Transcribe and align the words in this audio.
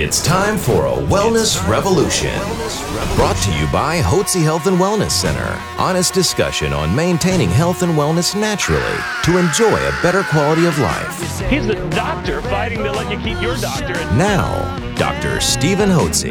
It's 0.00 0.22
time 0.22 0.56
for 0.56 0.86
a 0.86 0.92
wellness 0.92 1.68
revolution. 1.68 2.32
Brought 3.16 3.36
to 3.38 3.52
you 3.58 3.66
by 3.72 4.00
Hotze 4.00 4.40
Health 4.40 4.68
and 4.68 4.76
Wellness 4.76 5.10
Center. 5.10 5.60
Honest 5.76 6.14
discussion 6.14 6.72
on 6.72 6.94
maintaining 6.94 7.48
health 7.48 7.82
and 7.82 7.94
wellness 7.94 8.40
naturally 8.40 8.80
to 9.24 9.38
enjoy 9.38 9.74
a 9.74 9.98
better 10.00 10.22
quality 10.22 10.66
of 10.66 10.78
life. 10.78 11.40
He's 11.50 11.66
the 11.66 11.74
doctor 11.90 12.40
fighting 12.42 12.84
to 12.84 12.92
let 12.92 13.10
you 13.10 13.18
keep 13.24 13.42
your 13.42 13.56
doctor. 13.56 13.94
Now, 14.14 14.94
Dr. 14.94 15.40
Stephen 15.40 15.88
Hotze. 15.88 16.30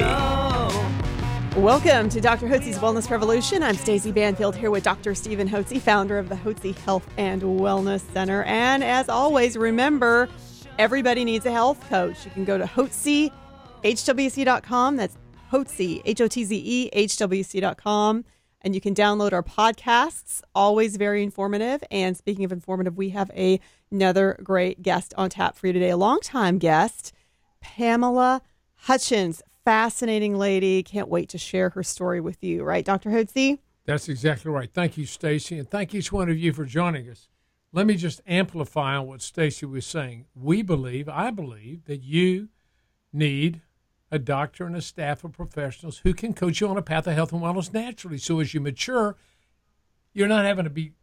Welcome 1.57 2.07
to 2.07 2.21
Dr. 2.21 2.47
Hotze's 2.47 2.77
Wellness 2.77 3.09
Revolution. 3.09 3.63
I'm 3.63 3.75
Stacey 3.75 4.13
Banfield 4.13 4.55
here 4.55 4.71
with 4.71 4.85
Dr. 4.85 5.13
Stephen 5.13 5.49
Hotze, 5.49 5.81
founder 5.81 6.17
of 6.17 6.29
the 6.29 6.35
Hotze 6.35 6.73
Health 6.77 7.05
and 7.17 7.41
Wellness 7.41 8.09
Center. 8.13 8.43
And 8.43 8.81
as 8.81 9.09
always, 9.09 9.57
remember 9.57 10.29
everybody 10.79 11.25
needs 11.25 11.45
a 11.45 11.51
health 11.51 11.85
coach. 11.89 12.23
You 12.23 12.31
can 12.31 12.45
go 12.45 12.57
to 12.57 12.63
Hotze, 12.63 13.29
HWC.com. 13.83 14.95
That's 14.95 15.17
Hotze, 15.51 16.01
H 16.05 16.21
O 16.21 16.27
T 16.27 16.43
Z 16.43 16.61
E, 16.65 16.89
HWC.com. 17.07 18.25
And 18.61 18.73
you 18.73 18.81
can 18.81 18.95
download 18.95 19.33
our 19.33 19.43
podcasts, 19.43 20.41
always 20.55 20.97
very 20.97 21.23
informative. 21.23 21.83
And 21.91 22.17
speaking 22.17 22.43
of 22.43 22.51
informative, 22.51 22.97
we 22.97 23.09
have 23.09 23.29
a, 23.35 23.59
another 23.91 24.37
great 24.43 24.81
guest 24.81 25.13
on 25.15 25.29
tap 25.29 25.55
for 25.55 25.67
you 25.67 25.73
today, 25.73 25.91
a 25.91 25.97
longtime 25.97 26.57
guest, 26.57 27.13
Pamela 27.61 28.41
Hutchins. 28.75 29.41
Fascinating 29.63 30.37
lady. 30.37 30.81
Can't 30.81 31.09
wait 31.09 31.29
to 31.29 31.37
share 31.37 31.69
her 31.71 31.83
story 31.83 32.21
with 32.21 32.41
you, 32.41 32.63
right, 32.63 32.85
Dr. 32.85 33.09
Hotze? 33.09 33.59
That's 33.85 34.09
exactly 34.09 34.51
right. 34.51 34.69
Thank 34.73 34.97
you, 34.97 35.05
Stacy, 35.05 35.59
and 35.59 35.69
thank 35.69 35.93
each 35.93 36.11
one 36.11 36.29
of 36.29 36.37
you 36.37 36.51
for 36.51 36.65
joining 36.65 37.09
us. 37.09 37.27
Let 37.73 37.85
me 37.85 37.95
just 37.95 38.21
amplify 38.25 38.95
on 38.95 39.07
what 39.07 39.21
Stacy 39.21 39.65
was 39.65 39.85
saying. 39.85 40.25
We 40.33 40.61
believe, 40.61 41.07
I 41.09 41.31
believe, 41.31 41.85
that 41.85 42.01
you 42.01 42.49
need 43.11 43.61
a 44.11 44.19
doctor 44.19 44.65
and 44.65 44.75
a 44.75 44.81
staff 44.81 45.23
of 45.23 45.33
professionals 45.33 45.99
who 45.99 46.13
can 46.13 46.33
coach 46.33 46.61
you 46.61 46.67
on 46.67 46.77
a 46.77 46.81
path 46.81 47.07
of 47.07 47.13
health 47.13 47.33
and 47.33 47.41
wellness 47.41 47.73
naturally. 47.73 48.17
So 48.17 48.39
as 48.39 48.53
you 48.53 48.61
mature, 48.61 49.15
you're 50.13 50.27
not 50.27 50.45
having 50.45 50.63
to 50.63 50.69
be 50.69 50.93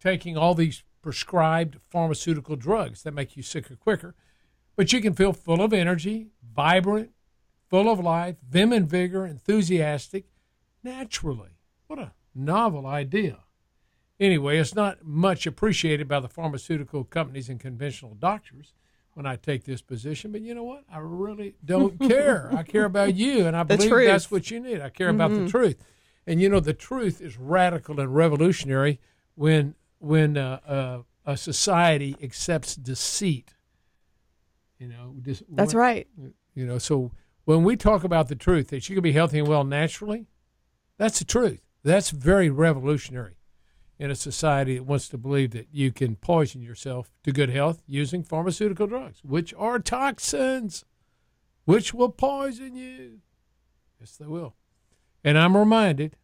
taking 0.00 0.36
all 0.36 0.54
these 0.54 0.82
prescribed 1.00 1.78
pharmaceutical 1.88 2.56
drugs 2.56 3.02
that 3.02 3.14
make 3.14 3.36
you 3.36 3.42
sicker 3.42 3.76
quicker, 3.76 4.14
but 4.76 4.92
you 4.92 5.00
can 5.00 5.14
feel 5.14 5.32
full 5.32 5.62
of 5.62 5.72
energy, 5.72 6.28
vibrant, 6.54 7.10
full 7.68 7.90
of 7.90 8.00
life, 8.00 8.36
vim 8.48 8.72
and 8.72 8.88
vigor, 8.88 9.26
enthusiastic, 9.26 10.26
naturally. 10.82 11.58
What 11.86 11.98
a 11.98 12.12
novel 12.34 12.86
idea. 12.86 13.40
Anyway, 14.20 14.58
it's 14.58 14.74
not 14.74 15.04
much 15.04 15.46
appreciated 15.46 16.08
by 16.08 16.20
the 16.20 16.28
pharmaceutical 16.28 17.04
companies 17.04 17.48
and 17.48 17.58
conventional 17.58 18.14
doctors 18.14 18.72
when 19.14 19.26
I 19.26 19.36
take 19.36 19.64
this 19.64 19.80
position, 19.80 20.32
but 20.32 20.40
you 20.42 20.54
know 20.54 20.64
what? 20.64 20.84
I 20.92 20.98
really 20.98 21.54
don't 21.64 21.98
care. 22.08 22.50
I 22.54 22.62
care 22.64 22.84
about 22.84 23.14
you, 23.14 23.46
and 23.46 23.56
I 23.56 23.62
The 23.62 23.76
believe 23.76 23.90
truth. 23.90 24.06
that's 24.08 24.30
what 24.30 24.50
you 24.50 24.60
need. 24.60 24.80
I 24.80 24.90
care 24.90 25.08
about 25.08 25.30
the 25.32 25.48
truth. 25.48 25.76
And 26.26 26.40
you 26.40 26.48
know, 26.48 26.60
the 26.60 26.72
truth 26.74 27.20
is 27.20 27.38
radical 27.38 28.00
and 28.00 28.14
revolutionary 28.14 29.00
when 29.34 29.74
when 29.98 30.36
uh, 30.36 30.60
uh, 30.66 31.02
a 31.24 31.36
society 31.36 32.16
accepts 32.22 32.74
deceit. 32.76 33.54
You 34.78 34.88
know, 34.88 35.14
dis- 35.20 35.42
That's 35.48 35.74
right. 35.74 36.06
you 36.54 36.66
know, 36.66 36.78
so 36.78 37.12
when 37.44 37.62
we 37.62 37.76
talk 37.76 38.04
about 38.04 38.28
the 38.28 38.34
truth 38.36 38.68
that 38.68 38.88
you 38.88 38.96
can 38.96 39.02
be 39.02 39.12
healthy 39.12 39.38
and 39.38 39.48
well 39.48 39.64
naturally, 39.64 40.26
that's 40.98 41.18
the 41.20 41.24
truth. 41.24 41.60
That's 41.84 42.10
very 42.10 42.50
revolutionary 42.50 43.36
in 43.98 44.10
a 44.10 44.14
society 44.14 44.76
that 44.76 44.84
wants 44.84 45.08
to 45.08 45.18
believe 45.18 45.52
that 45.52 45.68
you 45.72 45.92
can 45.92 46.16
poison 46.16 46.62
yourself 46.62 47.10
to 47.22 47.32
good 47.32 47.50
health 47.50 47.82
using 47.86 48.22
pharmaceutical 48.22 48.86
drugs, 48.86 49.20
which 49.24 49.54
are 49.56 49.78
toxins, 49.78 50.84
which 51.64 51.94
will 51.94 52.10
poison 52.10 52.74
you. 52.76 53.20
Yes, 54.00 54.16
they 54.16 54.26
will. 54.26 54.54
And 55.22 55.38
I'm 55.38 55.56
reminded 55.56 56.16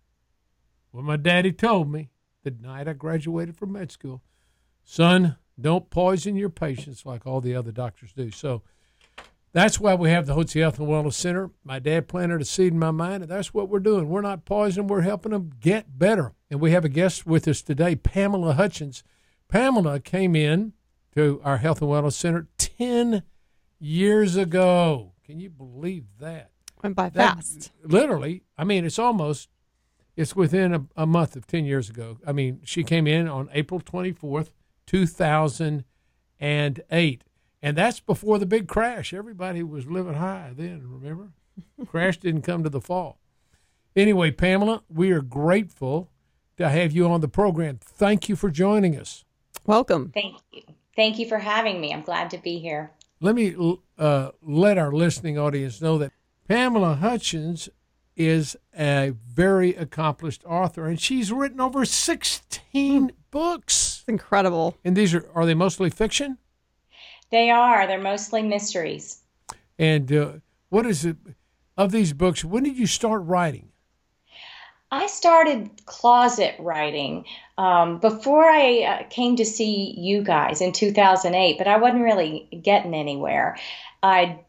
what 0.90 1.04
my 1.04 1.16
daddy 1.16 1.52
told 1.52 1.90
me 1.90 2.10
the 2.42 2.50
night 2.50 2.88
I 2.88 2.92
graduated 2.92 3.56
from 3.56 3.72
med 3.72 3.92
school 3.92 4.22
son, 4.82 5.36
don't 5.60 5.90
poison 5.90 6.36
your 6.36 6.48
patients 6.48 7.06
like 7.06 7.26
all 7.26 7.40
the 7.40 7.54
other 7.54 7.70
doctors 7.70 8.12
do. 8.12 8.30
So, 8.30 8.62
that's 9.52 9.80
why 9.80 9.94
we 9.94 10.10
have 10.10 10.26
the 10.26 10.34
Hotze 10.34 10.58
Health 10.60 10.78
and 10.78 10.88
Wellness 10.88 11.14
Center. 11.14 11.50
My 11.64 11.80
dad 11.80 12.06
planted 12.06 12.40
a 12.40 12.44
seed 12.44 12.72
in 12.72 12.78
my 12.78 12.92
mind, 12.92 13.22
and 13.22 13.30
that's 13.30 13.52
what 13.52 13.68
we're 13.68 13.80
doing. 13.80 14.08
We're 14.08 14.20
not 14.20 14.44
poisoning, 14.44 14.88
we're 14.88 15.00
helping 15.00 15.32
them 15.32 15.50
get 15.60 15.98
better. 15.98 16.34
And 16.50 16.60
we 16.60 16.72
have 16.72 16.84
a 16.84 16.88
guest 16.88 17.26
with 17.26 17.46
us 17.46 17.62
today, 17.62 17.94
Pamela 17.94 18.54
Hutchins. 18.54 19.04
Pamela 19.48 20.00
came 20.00 20.34
in 20.34 20.72
to 21.14 21.40
our 21.44 21.58
Health 21.58 21.80
and 21.80 21.90
Wellness 21.90 22.14
Center 22.14 22.48
10 22.58 23.22
years 23.78 24.36
ago. 24.36 25.12
Can 25.24 25.38
you 25.38 25.48
believe 25.50 26.06
that? 26.18 26.50
Went 26.82 26.96
by 26.96 27.08
That- 27.10 27.36
fast. 27.36 27.70
Literally, 27.84 28.42
I 28.58 28.64
mean, 28.64 28.84
it's 28.84 28.98
almost, 28.98 29.48
it's 30.16 30.34
within 30.34 30.74
a, 30.74 30.86
a 30.96 31.06
month 31.06 31.36
of 31.36 31.46
10 31.46 31.64
years 31.66 31.88
ago. 31.88 32.18
I 32.26 32.32
mean, 32.32 32.60
she 32.64 32.82
came 32.82 33.06
in 33.06 33.28
on 33.28 33.48
April 33.52 33.80
24th, 33.80 34.50
2008. 34.86 37.24
And 37.62 37.76
that's 37.76 38.00
before 38.00 38.38
the 38.38 38.46
big 38.46 38.66
crash. 38.68 39.12
Everybody 39.12 39.62
was 39.62 39.86
living 39.86 40.14
high 40.14 40.52
then, 40.56 40.82
remember? 40.88 41.32
crash 41.86 42.16
didn't 42.18 42.40
come 42.42 42.62
to 42.64 42.70
the 42.70 42.80
fall. 42.80 43.18
Anyway, 43.94 44.30
Pamela, 44.30 44.82
we 44.88 45.10
are 45.10 45.20
grateful 45.20 46.10
to 46.60 46.68
have 46.68 46.92
you 46.92 47.08
on 47.08 47.22
the 47.22 47.28
program. 47.28 47.78
Thank 47.82 48.28
you 48.28 48.36
for 48.36 48.50
joining 48.50 48.96
us. 48.96 49.24
Welcome. 49.66 50.10
Thank 50.12 50.36
you. 50.52 50.62
Thank 50.94 51.18
you 51.18 51.26
for 51.26 51.38
having 51.38 51.80
me. 51.80 51.92
I'm 51.92 52.02
glad 52.02 52.30
to 52.30 52.38
be 52.38 52.58
here. 52.58 52.92
let 53.20 53.34
me 53.34 53.78
uh, 53.98 54.30
let 54.42 54.76
our 54.76 54.92
listening 54.92 55.38
audience 55.38 55.80
know 55.80 55.96
that 55.98 56.12
Pamela 56.48 56.96
Hutchins 56.96 57.70
is 58.14 58.56
a 58.78 59.14
very 59.26 59.74
accomplished 59.74 60.44
author, 60.44 60.86
and 60.86 61.00
she's 61.00 61.32
written 61.32 61.60
over 61.60 61.86
16 61.86 63.12
books. 63.30 64.00
It's 64.00 64.08
incredible. 64.08 64.76
And 64.84 64.94
these 64.94 65.14
are 65.14 65.26
are 65.34 65.46
they 65.46 65.54
mostly 65.54 65.88
fiction? 65.88 66.36
They 67.30 67.50
are. 67.50 67.86
They're 67.86 67.98
mostly 67.98 68.42
mysteries. 68.42 69.22
And 69.78 70.12
uh, 70.12 70.32
what 70.68 70.84
is 70.84 71.06
it 71.06 71.16
of 71.78 71.90
these 71.90 72.12
books? 72.12 72.44
When 72.44 72.64
did 72.64 72.76
you 72.76 72.86
start 72.86 73.22
writing? 73.22 73.69
I 74.92 75.06
started 75.06 75.70
closet 75.86 76.56
writing 76.58 77.24
um, 77.56 77.98
before 77.98 78.44
I 78.44 78.82
uh, 78.82 79.08
came 79.08 79.36
to 79.36 79.44
see 79.44 79.94
you 79.96 80.22
guys 80.22 80.60
in 80.60 80.72
2008, 80.72 81.58
but 81.58 81.68
I 81.68 81.76
wasn't 81.76 82.02
really 82.02 82.48
getting 82.62 82.94
anywhere. 82.94 83.56
I 84.02 84.40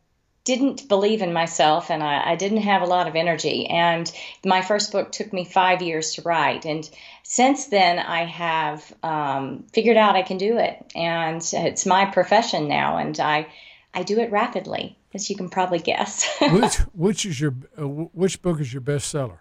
didn't 0.43 0.87
believe 0.87 1.21
in 1.21 1.33
myself 1.33 1.91
and 1.91 2.01
I, 2.01 2.31
I 2.31 2.35
didn't 2.35 2.61
have 2.61 2.81
a 2.81 2.87
lot 2.87 3.07
of 3.07 3.15
energy. 3.15 3.67
And 3.67 4.11
my 4.43 4.61
first 4.61 4.91
book 4.91 5.11
took 5.11 5.31
me 5.31 5.45
five 5.45 5.83
years 5.83 6.15
to 6.15 6.23
write. 6.23 6.65
And 6.65 6.89
since 7.21 7.67
then, 7.67 7.99
I 7.99 8.25
have 8.25 8.91
um, 9.03 9.65
figured 9.71 9.97
out 9.97 10.15
I 10.15 10.23
can 10.23 10.37
do 10.37 10.57
it. 10.57 10.91
And 10.95 11.47
it's 11.53 11.85
my 11.85 12.05
profession 12.05 12.67
now. 12.67 12.97
And 12.97 13.19
I, 13.19 13.47
I 13.93 14.01
do 14.01 14.19
it 14.19 14.31
rapidly, 14.31 14.97
as 15.13 15.29
you 15.29 15.35
can 15.35 15.49
probably 15.49 15.79
guess. 15.79 16.27
Which 16.41 16.75
which 16.93 17.25
is 17.25 17.39
your 17.39 17.53
uh, 17.77 17.85
which 17.85 18.41
book 18.41 18.59
is 18.59 18.73
your 18.73 18.81
bestseller? 18.81 19.37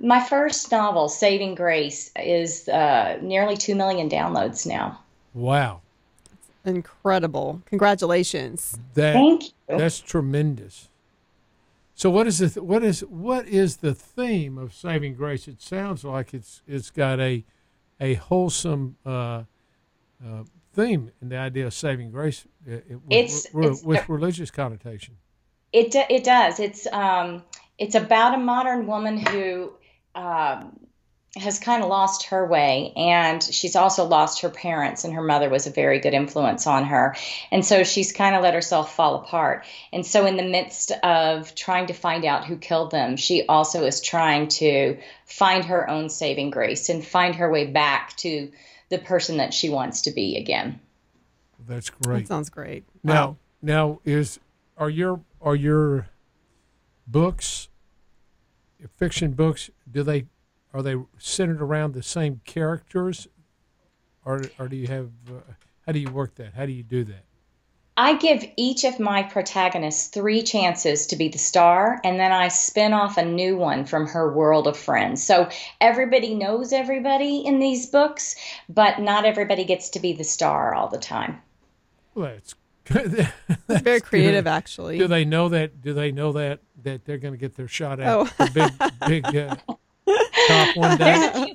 My 0.00 0.20
first 0.22 0.70
novel, 0.72 1.08
Saving 1.08 1.54
Grace, 1.54 2.10
is 2.16 2.68
uh, 2.68 3.18
nearly 3.20 3.56
2 3.56 3.74
million 3.74 4.08
downloads 4.08 4.66
now. 4.66 4.98
Wow, 5.34 5.82
Incredible. 6.64 7.62
Congratulations. 7.66 8.78
that 8.94 9.12
Thank 9.12 9.44
you. 9.44 9.78
That's 9.78 10.00
tremendous. 10.00 10.88
So 11.94 12.10
what 12.10 12.26
is 12.26 12.38
the 12.38 12.48
th- 12.48 12.64
what 12.64 12.82
is 12.82 13.00
what 13.00 13.46
is 13.46 13.78
the 13.78 13.94
theme 13.94 14.56
of 14.58 14.74
Saving 14.74 15.14
Grace? 15.14 15.46
It 15.48 15.60
sounds 15.62 16.02
like 16.04 16.32
it's 16.34 16.62
it's 16.66 16.90
got 16.90 17.20
a 17.20 17.44
a 18.00 18.14
wholesome 18.14 18.96
uh, 19.06 19.44
uh, 20.22 20.44
theme 20.74 21.10
in 21.20 21.28
the 21.28 21.36
idea 21.36 21.66
of 21.66 21.74
saving 21.74 22.10
grace 22.10 22.46
uh, 22.66 22.72
it- 22.74 22.84
with, 22.90 23.00
It's- 23.10 23.46
with, 23.52 23.64
it's- 23.66 23.84
with 23.84 24.08
religious 24.08 24.50
connotation. 24.50 25.16
It, 25.72 25.94
it 25.94 26.24
does. 26.24 26.58
It's, 26.58 26.86
um, 26.88 27.44
it's 27.78 27.94
about 27.94 28.34
a 28.34 28.38
modern 28.38 28.86
woman 28.88 29.18
who 29.18 29.72
um, 30.14 30.78
has 31.36 31.60
kind 31.60 31.82
of 31.82 31.88
lost 31.88 32.24
her 32.24 32.44
way, 32.44 32.92
and 32.96 33.40
she's 33.42 33.76
also 33.76 34.04
lost 34.04 34.40
her 34.40 34.50
parents, 34.50 35.04
and 35.04 35.14
her 35.14 35.22
mother 35.22 35.48
was 35.48 35.66
a 35.68 35.70
very 35.70 36.00
good 36.00 36.12
influence 36.12 36.66
on 36.66 36.84
her. 36.86 37.14
And 37.52 37.64
so 37.64 37.84
she's 37.84 38.12
kind 38.12 38.34
of 38.34 38.42
let 38.42 38.54
herself 38.54 38.96
fall 38.96 39.14
apart. 39.16 39.64
And 39.92 40.04
so, 40.04 40.26
in 40.26 40.36
the 40.36 40.42
midst 40.42 40.90
of 41.04 41.54
trying 41.54 41.86
to 41.86 41.92
find 41.92 42.24
out 42.24 42.46
who 42.46 42.56
killed 42.56 42.90
them, 42.90 43.16
she 43.16 43.46
also 43.46 43.84
is 43.84 44.00
trying 44.00 44.48
to 44.48 44.98
find 45.24 45.64
her 45.66 45.88
own 45.88 46.08
saving 46.08 46.50
grace 46.50 46.88
and 46.88 47.04
find 47.04 47.36
her 47.36 47.48
way 47.50 47.66
back 47.66 48.16
to 48.18 48.50
the 48.88 48.98
person 48.98 49.36
that 49.36 49.54
she 49.54 49.68
wants 49.70 50.02
to 50.02 50.10
be 50.10 50.36
again. 50.36 50.80
That's 51.68 51.90
great 51.90 52.00
That 52.00 52.08
great. 52.08 52.28
sounds 52.28 52.50
great. 52.50 52.84
Now, 53.04 53.12
Wow. 53.14 53.36
now 53.62 54.00
is 54.04 54.40
are 54.76 54.90
your 54.90 55.20
are 55.40 55.54
your 55.54 56.08
books, 57.06 57.68
fiction 58.88 59.32
books? 59.32 59.70
Do 59.90 60.02
they 60.02 60.26
are 60.72 60.82
they 60.82 60.96
centered 61.18 61.60
around 61.60 61.94
the 61.94 62.02
same 62.02 62.40
characters, 62.44 63.28
or 64.24 64.42
or 64.58 64.68
do 64.68 64.76
you 64.76 64.86
have 64.86 65.10
uh, 65.28 65.40
how 65.86 65.92
do 65.92 65.98
you 65.98 66.10
work 66.10 66.34
that? 66.36 66.54
How 66.54 66.66
do 66.66 66.72
you 66.72 66.82
do 66.82 67.04
that? 67.04 67.24
I 67.96 68.16
give 68.16 68.44
each 68.56 68.84
of 68.84 68.98
my 68.98 69.22
protagonists 69.22 70.08
three 70.08 70.42
chances 70.42 71.06
to 71.08 71.16
be 71.16 71.28
the 71.28 71.38
star, 71.38 72.00
and 72.02 72.18
then 72.18 72.32
I 72.32 72.48
spin 72.48 72.94
off 72.94 73.18
a 73.18 73.24
new 73.24 73.58
one 73.58 73.84
from 73.84 74.06
her 74.06 74.32
world 74.32 74.66
of 74.66 74.76
friends. 74.76 75.22
So 75.22 75.50
everybody 75.82 76.34
knows 76.34 76.72
everybody 76.72 77.40
in 77.40 77.58
these 77.58 77.86
books, 77.86 78.36
but 78.70 79.00
not 79.00 79.26
everybody 79.26 79.64
gets 79.64 79.90
to 79.90 80.00
be 80.00 80.14
the 80.14 80.24
star 80.24 80.74
all 80.74 80.88
the 80.88 80.98
time. 80.98 81.42
Well. 82.14 82.32
It's 82.36 82.54
very 82.90 84.00
creative, 84.00 84.44
Do 84.44 84.50
actually. 84.50 84.98
Do 84.98 85.06
they 85.06 85.24
know 85.24 85.48
that? 85.50 85.80
Do 85.80 85.94
they 85.94 86.12
know 86.12 86.32
that 86.32 86.60
that 86.82 87.04
they're 87.04 87.18
going 87.18 87.34
to 87.34 87.38
get 87.38 87.56
their 87.56 87.68
shot 87.68 88.00
at 88.00 88.08
Oh. 88.08 88.24
the 88.24 88.50
big 89.08 89.22
big 89.24 89.36
uh, 89.36 89.56
top 90.48 90.76
one 90.76 90.98
day? 90.98 91.04
There's 91.04 91.24
a 91.36 91.44
few. 91.46 91.54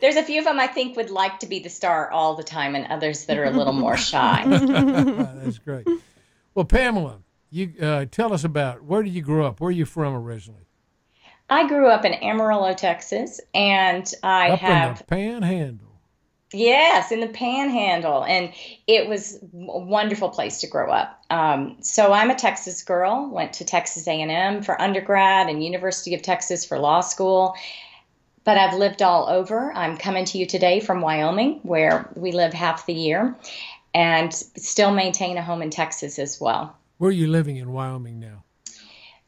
There's 0.00 0.16
a 0.16 0.22
few 0.22 0.38
of 0.38 0.44
them 0.44 0.60
I 0.60 0.68
think 0.68 0.96
would 0.96 1.10
like 1.10 1.40
to 1.40 1.46
be 1.48 1.58
the 1.58 1.68
star 1.70 2.10
all 2.10 2.36
the 2.36 2.44
time, 2.44 2.76
and 2.76 2.86
others 2.86 3.24
that 3.26 3.36
are 3.36 3.44
a 3.44 3.50
little 3.50 3.72
more 3.72 3.96
shy. 3.96 4.44
That's 4.46 5.58
great. 5.58 5.88
Well, 6.54 6.64
Pamela, 6.64 7.18
you 7.50 7.72
uh, 7.82 8.04
tell 8.10 8.32
us 8.32 8.44
about 8.44 8.84
where 8.84 9.02
did 9.02 9.12
you 9.12 9.22
grow 9.22 9.46
up? 9.46 9.60
Where 9.60 9.68
are 9.68 9.72
you 9.72 9.84
from 9.84 10.14
originally? 10.14 10.62
I 11.50 11.66
grew 11.66 11.88
up 11.88 12.04
in 12.04 12.12
Amarillo, 12.14 12.74
Texas, 12.74 13.40
and 13.54 14.08
I 14.22 14.50
up 14.50 14.58
have 14.60 14.90
in 14.90 14.96
the 14.98 15.04
Panhandle. 15.04 15.87
Yes, 16.52 17.12
in 17.12 17.20
the 17.20 17.28
Panhandle, 17.28 18.24
and 18.24 18.52
it 18.86 19.06
was 19.06 19.38
a 19.42 19.78
wonderful 19.78 20.30
place 20.30 20.62
to 20.62 20.66
grow 20.66 20.90
up. 20.90 21.22
Um, 21.28 21.76
so 21.82 22.12
I'm 22.12 22.30
a 22.30 22.34
Texas 22.34 22.82
girl. 22.82 23.28
Went 23.30 23.52
to 23.54 23.66
Texas 23.66 24.08
A&M 24.08 24.62
for 24.62 24.80
undergrad 24.80 25.50
and 25.50 25.62
University 25.62 26.14
of 26.14 26.22
Texas 26.22 26.64
for 26.64 26.78
law 26.78 27.02
school. 27.02 27.54
But 28.44 28.56
I've 28.56 28.72
lived 28.78 29.02
all 29.02 29.28
over. 29.28 29.74
I'm 29.74 29.98
coming 29.98 30.24
to 30.24 30.38
you 30.38 30.46
today 30.46 30.80
from 30.80 31.02
Wyoming, 31.02 31.60
where 31.64 32.08
we 32.14 32.32
live 32.32 32.54
half 32.54 32.86
the 32.86 32.94
year, 32.94 33.36
and 33.92 34.32
still 34.32 34.90
maintain 34.90 35.36
a 35.36 35.42
home 35.42 35.60
in 35.60 35.68
Texas 35.68 36.18
as 36.18 36.40
well. 36.40 36.74
Where 36.96 37.10
are 37.10 37.12
you 37.12 37.26
living 37.26 37.56
in 37.56 37.72
Wyoming 37.72 38.20
now? 38.20 38.44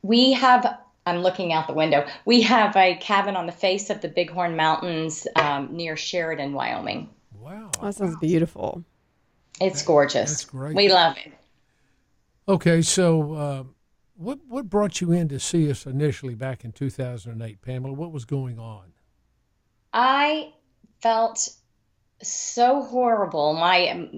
We 0.00 0.32
have. 0.32 0.78
I'm 1.10 1.22
looking 1.22 1.52
out 1.52 1.66
the 1.66 1.74
window. 1.74 2.06
We 2.24 2.42
have 2.42 2.76
a 2.76 2.96
cabin 2.96 3.36
on 3.36 3.46
the 3.46 3.52
face 3.52 3.90
of 3.90 4.00
the 4.00 4.08
Bighorn 4.08 4.56
Mountains 4.56 5.26
um, 5.36 5.68
near 5.76 5.96
Sheridan, 5.96 6.52
Wyoming. 6.52 7.10
Wow. 7.38 7.70
That 7.82 7.94
sounds 7.94 8.16
beautiful. 8.16 8.84
It's 9.60 9.82
gorgeous. 9.82 10.30
That's 10.30 10.44
great. 10.44 10.74
We 10.74 10.90
love 10.90 11.16
it. 11.18 11.32
Okay, 12.48 12.82
so 12.82 13.32
uh, 13.34 13.64
what 14.16 14.38
what 14.48 14.68
brought 14.68 15.00
you 15.00 15.12
in 15.12 15.28
to 15.28 15.38
see 15.38 15.70
us 15.70 15.86
initially 15.86 16.34
back 16.34 16.64
in 16.64 16.72
2008, 16.72 17.62
Pamela? 17.62 17.92
What 17.92 18.12
was 18.12 18.24
going 18.24 18.58
on? 18.58 18.92
I 19.92 20.52
felt 21.00 21.48
so 22.22 22.82
horrible. 22.82 23.54
My 23.54 24.08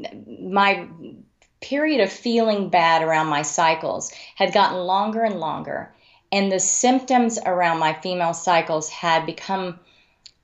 my 0.40 0.88
period 1.60 2.00
of 2.00 2.12
feeling 2.12 2.68
bad 2.68 3.02
around 3.02 3.28
my 3.28 3.42
cycles 3.42 4.12
had 4.34 4.52
gotten 4.52 4.78
longer 4.78 5.22
and 5.22 5.38
longer, 5.38 5.94
and 6.32 6.50
the 6.50 6.58
symptoms 6.58 7.38
around 7.44 7.78
my 7.78 7.92
female 7.92 8.32
cycles 8.32 8.88
had 8.88 9.26
become 9.26 9.78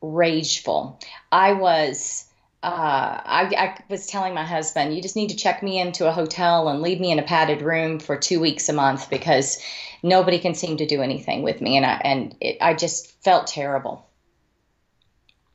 rageful. 0.00 1.00
I 1.32 1.55
was. 1.55 2.26
Uh, 2.61 3.23
I, 3.25 3.55
I 3.56 3.85
was 3.88 4.08
telling 4.08 4.35
my 4.35 4.44
husband, 4.44 4.93
you 4.93 5.00
just 5.00 5.14
need 5.14 5.29
to 5.29 5.37
check 5.37 5.62
me 5.62 5.79
into 5.79 6.08
a 6.08 6.12
hotel 6.12 6.69
and 6.69 6.82
leave 6.82 6.99
me 6.99 7.12
in 7.12 7.20
a 7.20 7.23
padded 7.23 7.62
room 7.62 8.00
for 8.00 8.17
two 8.17 8.40
weeks 8.40 8.69
a 8.69 8.73
month 8.73 9.08
because 9.11 9.62
nobody 10.02 10.40
can 10.40 10.56
seem 10.56 10.76
to 10.79 10.87
do 10.87 11.00
anything 11.00 11.43
with 11.43 11.61
me, 11.61 11.76
and 11.76 11.87
I 11.87 12.00
and 12.02 12.37
it, 12.41 12.58
I 12.61 12.75
just 12.75 13.23
felt 13.23 13.46
terrible. 13.46 14.08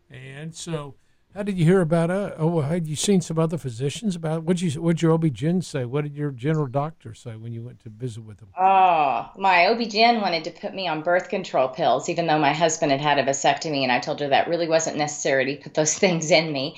And 0.09 0.56
so, 0.56 0.95
how 1.35 1.41
did 1.41 1.57
you 1.57 1.65
hear 1.65 1.81
about 1.81 2.12
it? 2.12 2.35
Oh, 2.38 2.62
had 2.62 2.85
you 2.85 2.95
seen 2.95 3.19
some 3.19 3.39
other 3.39 3.57
physicians 3.57 4.15
about? 4.15 4.44
What'd 4.44 4.62
you 4.62 4.81
what'd 4.81 5.01
your 5.01 5.13
OB-GYN 5.13 5.63
say? 5.63 5.83
What 5.83 6.03
did 6.03 6.15
your 6.15 6.30
general 6.30 6.68
doctor 6.68 7.15
say 7.15 7.35
when 7.35 7.51
you 7.51 7.63
went 7.63 7.80
to 7.81 7.89
visit 7.89 8.24
with 8.24 8.39
him? 8.39 8.50
Oh, 8.57 9.31
my 9.38 9.68
OB-GYN 9.68 10.21
wanted 10.21 10.44
to 10.44 10.51
put 10.51 10.75
me 10.75 10.88
on 10.88 11.01
birth 11.01 11.30
control 11.30 11.69
pills, 11.69 12.07
even 12.07 12.27
though 12.27 12.38
my 12.38 12.53
husband 12.53 12.91
had 12.91 13.01
had 13.01 13.18
a 13.18 13.24
vasectomy, 13.24 13.81
and 13.81 13.91
I 13.91 14.00
told 14.00 14.19
her 14.19 14.27
that 14.27 14.47
really 14.47 14.68
wasn't 14.68 14.97
necessary 14.97 15.56
to 15.56 15.63
put 15.63 15.74
those 15.74 15.94
things 15.97 16.30
in 16.30 16.51
me. 16.51 16.77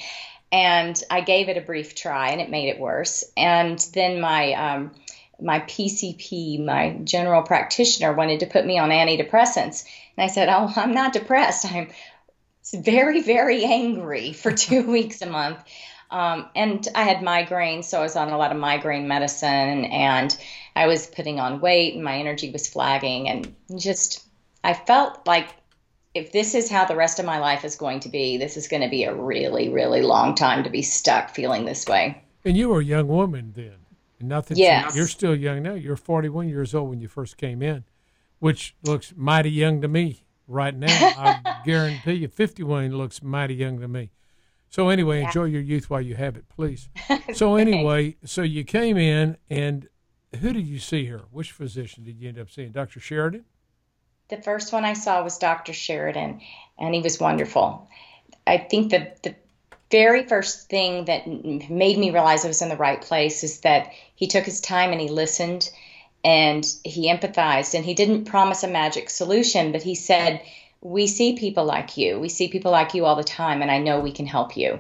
And 0.52 1.02
I 1.10 1.20
gave 1.20 1.50
it 1.50 1.58
a 1.58 1.62
brief 1.62 1.94
try, 1.94 2.30
and 2.30 2.40
it 2.40 2.50
made 2.50 2.70
it 2.70 2.80
worse. 2.80 3.26
And 3.36 3.78
then 3.94 4.22
my 4.22 4.54
um, 4.54 4.92
my 5.42 5.60
PCP, 5.60 6.64
my 6.64 6.98
general 7.04 7.42
practitioner, 7.42 8.14
wanted 8.14 8.40
to 8.40 8.46
put 8.46 8.66
me 8.66 8.80
on 8.80 8.90
antidepressants, 8.90 9.84
and 10.16 10.24
I 10.24 10.28
said, 10.28 10.48
"Oh, 10.48 10.72
I'm 10.78 10.94
not 10.94 11.12
depressed. 11.12 11.66
I'm 11.66 11.90
very, 12.74 13.22
very 13.22 13.64
angry 13.64 14.34
for 14.34 14.52
two 14.52 14.84
weeks 14.92 15.22
a 15.22 15.28
month." 15.28 15.60
Um, 16.12 16.48
and 16.56 16.88
I 16.96 17.04
had 17.04 17.18
migraines, 17.18 17.86
so 17.86 18.00
I 18.00 18.04
was 18.04 18.16
on 18.16 18.30
a 18.30 18.38
lot 18.38 18.52
of 18.52 18.58
migraine 18.58 19.08
medicine, 19.08 19.86
and 19.86 20.36
I 20.76 20.88
was 20.88 21.08
putting 21.08 21.40
on 21.40 21.62
weight, 21.62 21.96
and 21.96 22.04
my 22.04 22.18
energy 22.18 22.52
was 22.52 22.70
flagging, 22.70 23.28
and 23.28 23.56
just 23.78 24.26
I 24.64 24.74
felt 24.74 25.26
like 25.26 25.50
if 26.14 26.32
this 26.32 26.56
is 26.56 26.70
how 26.70 26.86
the 26.86 26.96
rest 26.96 27.20
of 27.20 27.26
my 27.26 27.40
life 27.40 27.66
is 27.66 27.76
going 27.76 28.00
to 28.02 28.10
be, 28.10 28.38
this 28.38 28.56
is 28.56 28.68
going 28.68 28.82
to 28.82 28.90
be 28.90 29.04
a 29.04 29.14
really, 29.14 29.70
really 29.70 30.02
long 30.02 30.34
time 30.34 30.64
to 30.64 30.70
be 30.70 30.82
stuck 30.82 31.30
feeling 31.30 31.66
this 31.66 31.86
way. 31.86 32.24
And 32.46 32.56
you 32.56 32.70
were 32.70 32.80
a 32.80 32.84
young 32.84 33.08
woman 33.08 33.54
then. 33.56 33.76
Nothing. 34.22 34.58
Yes. 34.58 34.96
You're 34.96 35.08
still 35.08 35.36
young 35.36 35.64
now. 35.64 35.74
You're 35.74 35.98
41 35.98 36.48
years 36.48 36.74
old 36.74 36.90
when 36.90 37.02
you 37.02 37.10
first 37.10 37.36
came 37.36 37.62
in, 37.62 37.84
which 38.40 38.74
looks 38.84 39.14
mighty 39.16 39.52
young 39.52 39.82
to 39.82 39.88
me 39.88 40.25
right 40.48 40.76
now. 40.76 40.88
I 40.90 41.62
guarantee 41.66 42.14
you, 42.14 42.28
51 42.28 42.92
looks 42.92 43.22
mighty 43.22 43.56
young 43.56 43.80
to 43.80 43.88
me. 43.88 44.12
So 44.70 44.90
anyway, 44.90 45.24
enjoy 45.24 45.46
your 45.46 45.62
youth 45.62 45.90
while 45.90 46.02
you 46.02 46.16
have 46.16 46.36
it, 46.36 46.50
please. 46.50 46.90
So 47.34 47.56
anyway, 47.56 48.16
so 48.24 48.44
you 48.44 48.64
came 48.64 48.98
in, 48.98 49.38
and 49.50 49.90
who 50.40 50.54
did 50.54 50.66
you 50.66 50.80
see 50.80 51.06
here? 51.06 51.24
Which 51.32 51.52
physician 51.52 52.04
did 52.04 52.20
you 52.20 52.30
end 52.30 52.40
up 52.40 52.50
seeing? 52.50 52.72
Dr. 52.72 53.00
Sheridan. 53.00 53.44
The 54.30 54.42
first 54.42 54.72
one 54.72 54.86
I 54.86 54.94
saw 54.94 55.24
was 55.24 55.38
Dr. 55.38 55.74
Sheridan, 55.74 56.42
and 56.80 56.96
he 56.96 57.02
was 57.02 57.20
wonderful. 57.20 57.90
I 58.48 58.58
think 58.58 58.92
that 58.92 59.24
the 59.24 59.36
very 59.92 60.28
first 60.28 60.70
thing 60.70 61.06
that 61.06 61.28
made 61.28 61.98
me 61.98 62.12
realize 62.12 62.44
I 62.44 62.48
was 62.48 62.62
in 62.62 62.70
the 62.70 62.78
right 62.78 63.02
place 63.02 63.44
is 63.44 63.62
that 63.62 63.92
he 64.16 64.28
took 64.28 64.46
his 64.46 64.62
time 64.62 64.92
and 64.92 65.02
he 65.02 65.10
listened 65.10 65.70
and 66.26 66.66
he 66.84 67.08
empathized 67.08 67.76
and 67.76 67.86
he 67.86 67.94
didn't 67.94 68.26
promise 68.26 68.64
a 68.64 68.68
magic 68.68 69.12
solution, 69.12 69.72
but 69.72 69.84
he 69.84 69.94
said, 69.94 70.42
We 70.82 71.06
see 71.06 71.38
people 71.38 71.66
like 71.66 71.98
you. 71.98 72.20
We 72.20 72.30
see 72.30 72.48
people 72.48 72.72
like 72.72 72.96
you 72.96 73.06
all 73.06 73.16
the 73.16 73.24
time, 73.24 73.62
and 73.62 73.70
I 73.70 73.78
know 73.78 74.00
we 74.00 74.12
can 74.12 74.26
help 74.26 74.58
you. 74.58 74.80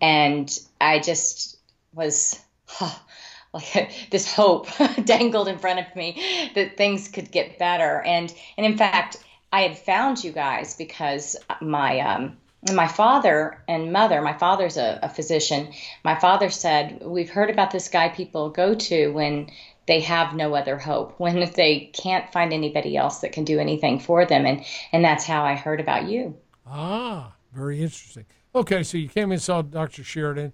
And 0.00 0.58
I 0.80 0.98
just 0.98 1.56
was. 1.94 2.38
Huh, 2.66 2.90
like 3.52 3.92
this 4.10 4.32
hope 4.32 4.68
dangled 5.04 5.48
in 5.48 5.58
front 5.58 5.80
of 5.80 5.96
me 5.96 6.50
that 6.54 6.76
things 6.76 7.08
could 7.08 7.32
get 7.32 7.58
better 7.58 8.00
and 8.02 8.32
and 8.56 8.64
in 8.64 8.76
fact 8.76 9.16
i 9.52 9.62
had 9.62 9.76
found 9.76 10.22
you 10.22 10.30
guys 10.30 10.76
because 10.76 11.36
my 11.60 11.98
um 11.98 12.36
my 12.72 12.86
father 12.86 13.60
and 13.66 13.92
mother 13.92 14.22
my 14.22 14.34
father's 14.34 14.76
a, 14.76 15.00
a 15.02 15.08
physician 15.08 15.72
my 16.04 16.14
father 16.14 16.48
said 16.48 17.02
we've 17.02 17.30
heard 17.30 17.50
about 17.50 17.72
this 17.72 17.88
guy 17.88 18.08
people 18.08 18.50
go 18.50 18.72
to 18.72 19.08
when 19.08 19.50
they 19.86 20.00
have 20.00 20.34
no 20.34 20.54
other 20.54 20.78
hope 20.78 21.14
when 21.18 21.50
they 21.54 21.90
can't 21.94 22.32
find 22.32 22.52
anybody 22.52 22.96
else 22.96 23.20
that 23.20 23.32
can 23.32 23.44
do 23.44 23.58
anything 23.58 23.98
for 23.98 24.24
them 24.24 24.46
and 24.46 24.64
and 24.92 25.04
that's 25.04 25.24
how 25.24 25.44
i 25.44 25.54
heard 25.54 25.80
about 25.80 26.06
you 26.08 26.36
Ah, 26.72 27.34
very 27.52 27.82
interesting. 27.82 28.26
Okay, 28.54 28.82
so 28.84 28.96
you 28.96 29.08
came 29.08 29.32
and 29.32 29.42
saw 29.42 29.60
Dr. 29.60 30.04
Sheridan, 30.04 30.52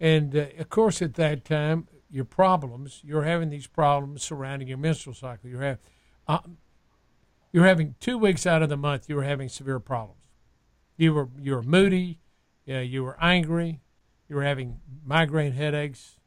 and 0.00 0.34
uh, 0.34 0.46
of 0.58 0.68
course, 0.70 1.00
at 1.00 1.14
that 1.14 1.44
time, 1.44 1.86
your 2.10 2.24
problems, 2.24 3.00
you're 3.04 3.22
having 3.22 3.48
these 3.48 3.68
problems 3.68 4.22
surrounding 4.22 4.68
your 4.68 4.78
menstrual 4.78 5.14
cycle. 5.14 5.48
You're 5.48 5.62
having, 5.62 5.82
uh, 6.26 6.38
you're 7.52 7.66
having 7.66 7.94
two 8.00 8.18
weeks 8.18 8.44
out 8.44 8.62
of 8.62 8.68
the 8.68 8.76
month, 8.76 9.08
you 9.08 9.14
were 9.14 9.22
having 9.22 9.48
severe 9.48 9.78
problems. 9.78 10.20
You 10.96 11.14
were 11.14 11.28
you 11.40 11.54
were 11.54 11.62
moody, 11.62 12.18
you 12.64 13.04
were 13.04 13.16
angry, 13.20 13.80
you 14.28 14.36
were 14.36 14.44
having 14.44 14.80
migraine 15.04 15.52
headaches. 15.52 16.18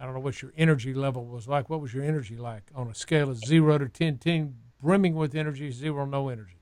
I 0.00 0.04
don't 0.04 0.14
know 0.14 0.20
what 0.20 0.40
your 0.42 0.52
energy 0.56 0.94
level 0.94 1.26
was 1.26 1.48
like. 1.48 1.68
What 1.68 1.80
was 1.80 1.92
your 1.92 2.04
energy 2.04 2.36
like 2.36 2.70
on 2.74 2.88
a 2.88 2.94
scale 2.94 3.30
of 3.30 3.38
zero 3.38 3.78
to 3.78 3.88
10, 3.88 4.18
10 4.18 4.54
brimming 4.80 5.14
with 5.14 5.34
energy, 5.34 5.70
zero 5.70 6.04
no 6.06 6.28
energy? 6.28 6.54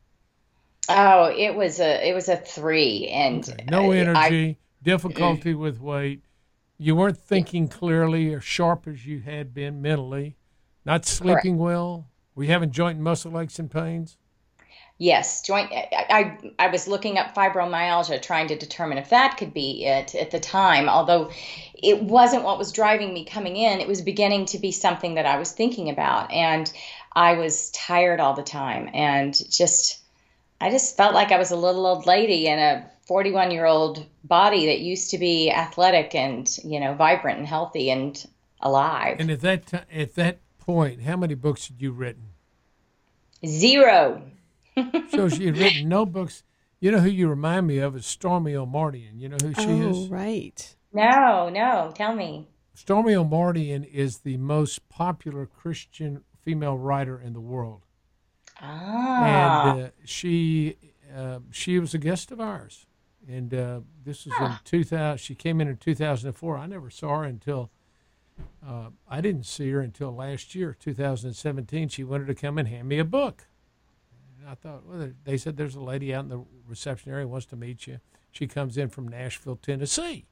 oh 0.89 1.25
it 1.37 1.55
was 1.57 1.81
a 1.81 2.09
it 2.09 2.15
was 2.15 2.29
a 2.29 2.37
three 2.37 3.09
and 3.09 3.49
Okay. 3.49 3.65
No 3.69 3.91
uh, 3.91 3.95
I- 3.95 3.97
energy, 3.99 4.59
difficulty 4.83 5.53
with 5.55 5.81
weight. 5.81 6.23
You 6.79 6.95
weren't 6.95 7.19
thinking 7.19 7.69
clearly 7.69 8.33
or 8.33 8.41
sharp 8.41 8.87
as 8.87 9.05
you 9.07 9.21
had 9.21 9.53
been 9.55 9.83
mentally. 9.83 10.37
Not 10.85 11.05
sleeping 11.07 11.59
well. 11.59 12.07
Were 12.35 12.45
you 12.45 12.51
having 12.51 12.71
joint 12.71 12.97
and 12.97 13.05
muscle 13.05 13.39
aches 13.41 13.59
and 13.59 13.71
pains? 13.71 14.17
Yes, 14.99 15.43
joint. 15.43 15.71
I, 15.73 16.07
I 16.09 16.53
I 16.59 16.67
was 16.69 16.89
looking 16.89 17.19
up 17.19 17.35
fibromyalgia, 17.35 18.23
trying 18.23 18.49
to 18.49 18.57
determine 18.57 18.97
if 18.97 19.11
that 19.11 19.37
could 19.37 19.53
be 19.53 19.85
it 19.85 20.15
at 20.15 20.31
the 20.31 20.41
time. 20.41 20.89
Although 20.89 21.31
it 21.75 22.03
wasn't 22.03 22.45
what 22.45 22.57
was 22.57 22.73
driving 22.73 23.13
me 23.13 23.27
coming 23.27 23.57
in, 23.57 23.81
it 23.81 23.89
was 23.89 24.01
beginning 24.01 24.47
to 24.47 24.59
be 24.59 24.73
something 24.73 25.15
that 25.17 25.27
I 25.27 25.39
was 25.39 25.53
thinking 25.53 25.91
about, 25.91 26.33
and 26.33 26.73
I 27.13 27.35
was 27.35 27.71
tired 27.73 28.21
all 28.21 28.33
the 28.33 28.43
time, 28.43 28.89
and 28.95 29.35
just 29.51 30.01
I 30.63 30.71
just 30.71 30.97
felt 30.97 31.13
like 31.13 31.31
I 31.31 31.39
was 31.39 31.51
a 31.51 31.57
little 31.57 31.87
old 31.87 32.07
lady 32.07 32.47
in 32.47 32.59
a 32.59 32.91
41 33.07 33.51
year 33.51 33.67
old 33.67 34.05
body 34.25 34.67
that 34.67 34.81
used 34.81 35.11
to 35.11 35.19
be 35.19 35.51
athletic 35.51 36.15
and 36.15 36.49
you 36.65 36.81
know 36.81 36.95
vibrant 36.95 37.39
and 37.39 37.47
healthy, 37.47 37.91
and 37.91 38.27
alive. 38.63 39.17
And 39.21 39.31
at 39.31 39.41
that 39.43 39.67
t- 39.67 40.01
at 40.01 40.15
that 40.15 40.39
point, 40.59 41.03
how 41.03 41.19
many 41.19 41.35
books 41.35 41.69
had 41.69 41.83
you 41.83 41.93
written? 41.93 42.31
Zero. 43.45 44.23
So 45.11 45.29
she 45.29 45.47
had 45.47 45.57
written 45.57 45.89
no 45.89 46.05
books. 46.05 46.43
You 46.81 46.91
know 46.91 46.99
who 46.99 47.09
you 47.09 47.29
remind 47.29 47.67
me 47.67 47.79
of 47.79 47.97
is 47.97 48.05
Stormie 48.05 48.53
Omartian. 48.53 49.19
You 49.19 49.31
know 49.31 49.39
who 49.41 49.55
she 49.55 49.83
oh, 49.83 49.91
is? 49.91 50.09
right. 50.09 50.77
No, 50.93 51.49
no. 51.49 51.93
Tell 51.95 52.15
me. 52.15 52.49
Stormie 52.77 53.17
Omartian 53.17 53.85
is 53.91 54.19
the 54.19 54.37
most 54.37 54.89
popular 54.89 55.47
Christian 55.47 56.23
female 56.43 56.77
writer 56.77 57.19
in 57.19 57.33
the 57.33 57.41
world. 57.41 57.83
Ah. 58.61 59.73
And 59.73 59.85
uh, 59.85 59.89
she 60.05 60.77
uh, 61.15 61.39
she 61.51 61.79
was 61.79 61.95
a 61.95 61.99
guest 61.99 62.31
of 62.31 62.41
ours. 62.41 62.87
And 63.29 63.53
uh, 63.53 63.81
this 64.05 64.27
was 64.27 64.35
in 64.39 64.59
2000. 64.65 65.19
She 65.19 65.35
came 65.35 65.61
in 65.61 65.69
in 65.69 65.79
2004. 65.79 66.59
I 66.59 66.67
never 66.67 66.91
saw 66.91 67.19
her 67.19 67.25
until 67.25 67.71
uh, 68.65 68.91
I 69.09 69.21
didn't 69.21 69.47
see 69.47 69.71
her 69.71 69.81
until 69.81 70.15
last 70.15 70.55
year, 70.55 70.77
2017. 70.79 71.89
She 71.89 72.05
wanted 72.05 72.27
to 72.29 72.35
come 72.35 72.59
and 72.59 72.69
hand 72.69 72.89
me 72.89 72.99
a 72.99 73.05
book. 73.05 73.49
And 74.47 74.53
I 74.53 74.55
thought, 74.55 74.87
well, 74.87 75.11
they 75.25 75.37
said 75.37 75.57
there's 75.57 75.75
a 75.75 75.81
lady 75.81 76.15
out 76.15 76.23
in 76.23 76.29
the 76.29 76.45
reception 76.69 77.11
area 77.11 77.27
wants 77.27 77.47
to 77.47 77.57
meet 77.57 77.89
you. 77.89 77.99
She 78.31 78.47
comes 78.47 78.79
in 78.79 78.91
from 78.91 79.09
Nashville, 79.09 79.57
Tennessee. 79.57 80.25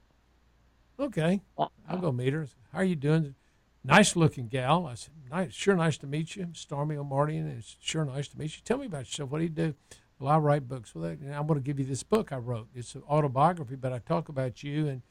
Okay, 1.01 1.41
I'll 1.59 1.99
go 2.01 2.13
meet 2.13 2.33
her. 2.33 2.47
How 2.73 2.79
are 2.79 2.85
you 2.85 2.95
doing? 2.95 3.35
Nice 3.83 4.15
looking 4.15 4.47
gal. 4.47 4.87
I 4.87 4.95
said, 4.95 5.15
nice, 5.29 5.53
sure 5.53 5.75
nice 5.75 5.99
to 5.99 6.07
meet 6.07 6.37
you. 6.37 6.47
Stormie 6.53 6.97
Omartian. 6.97 7.59
It's 7.59 7.77
sure 7.81 8.05
nice 8.05 8.29
to 8.29 8.39
meet 8.39 8.57
you. 8.57 8.63
Tell 8.65 8.79
me 8.79 8.87
about 8.87 9.01
yourself. 9.01 9.31
What 9.31 9.39
do 9.39 9.45
you 9.45 9.51
do? 9.51 9.75
Well, 10.21 10.33
I 10.33 10.39
write 10.39 10.69
books. 10.69 10.95
Well, 10.95 11.17
I 11.33 11.41
want 11.41 11.57
to 11.57 11.61
give 11.61 11.81
you 11.81 11.85
this 11.85 12.05
book 12.05 12.31
I 12.33 12.37
wrote. 12.37 12.69
It's 12.73 12.95
an 12.95 13.03
autobiography, 13.11 13.75
but 13.75 13.93
I 13.93 13.99
talk 13.99 14.29
about 14.29 14.63
you 14.63 14.87
and 14.87 15.03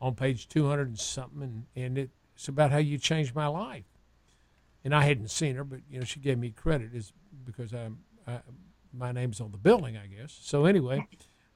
on 0.00 0.14
page 0.14 0.48
200 0.48 0.86
and 0.86 0.98
something, 1.00 1.42
and, 1.42 1.66
and 1.74 2.10
it's 2.36 2.46
about 2.46 2.70
how 2.70 2.78
you 2.78 2.96
changed 2.96 3.34
my 3.34 3.48
life. 3.48 3.86
And 4.84 4.94
I 4.94 5.02
hadn't 5.02 5.32
seen 5.32 5.56
her, 5.56 5.64
but 5.64 5.80
you 5.90 5.98
know 5.98 6.04
she 6.04 6.20
gave 6.20 6.38
me 6.38 6.50
credit 6.50 6.94
is 6.94 7.12
because 7.44 7.72
I'm 7.72 7.98
I, 8.26 8.40
my 8.92 9.12
name's 9.12 9.40
on 9.40 9.52
the 9.52 9.58
building, 9.58 9.96
I 9.96 10.06
guess. 10.06 10.36
So 10.42 10.64
anyway, 10.66 11.06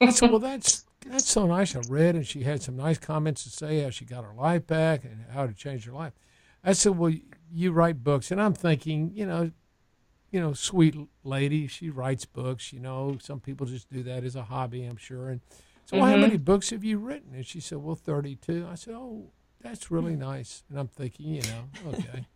I 0.01 0.11
said, 0.11 0.31
well, 0.31 0.39
that's 0.41 0.85
that's 1.07 1.29
so 1.31 1.47
nice. 1.47 1.75
I 1.75 1.81
read, 1.89 2.15
and 2.15 2.27
she 2.27 2.43
had 2.43 2.63
some 2.63 2.77
nice 2.77 2.99
comments 2.99 3.43
to 3.45 3.51
say 3.51 3.83
how 3.83 3.91
she 3.91 4.05
got 4.05 4.25
her 4.25 4.35
life 4.35 4.67
back 4.67 5.05
and 5.05 5.25
how 5.33 5.47
to 5.47 5.55
change 5.55 5.85
her 5.87 5.93
life. 5.93 6.13
I 6.63 6.73
said, 6.73 6.99
well, 6.99 7.13
you 7.51 7.73
write 7.73 8.05
books, 8.05 8.31
and 8.31 8.41
I'm 8.41 8.53
thinking, 8.53 9.13
you 9.15 9.25
know, 9.27 9.51
you 10.31 10.41
know, 10.41 10.53
sweet 10.53 10.95
lady. 11.25 11.67
She 11.67 11.91
writes 11.91 12.25
books. 12.27 12.73
You 12.73 12.81
know, 12.81 13.17
some 13.21 13.41
people 13.41 13.67
just 13.67 13.91
do 13.91 14.03
that 14.05 14.23
as 14.25 14.37
a 14.37 14.45
hobby, 14.45 14.85
I'm 14.85 14.97
sure. 14.99 15.29
And 15.31 15.41
so, 15.87 15.97
well, 15.97 16.07
how 16.07 16.13
Mm-hmm. 16.13 16.21
many 16.21 16.37
books 16.37 16.71
have 16.71 16.85
you 16.85 16.99
written? 16.99 17.35
And 17.35 17.45
she 17.47 17.59
said, 17.61 17.79
well, 17.79 17.97
32. 17.97 18.69
I 18.71 18.75
said, 18.77 18.95
oh, 18.95 19.33
that's 19.61 19.91
really 19.91 20.15
nice. 20.17 20.63
And 20.71 20.79
I'm 20.79 20.87
thinking, 20.89 21.35
you 21.35 21.43
know, 21.43 21.71
okay. 21.89 22.27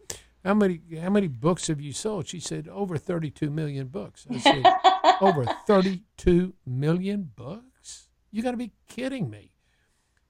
How 0.45 0.55
many 0.55 0.81
how 1.01 1.11
many 1.11 1.29
books 1.29 1.69
have 1.69 1.81
you 1.81 1.93
sold? 1.93 2.29
She 2.29 2.39
said 2.39 2.69
over 2.69 2.99
32 2.99 3.51
million 3.51 3.87
books. 3.89 4.27
I 4.31 4.39
said 4.39 4.65
over 5.21 5.45
32 5.67 6.55
million 6.67 7.31
books? 7.35 8.09
You 8.31 8.43
got 8.43 8.51
to 8.51 8.57
be 8.57 8.73
kidding 8.89 9.31
me. 9.31 9.53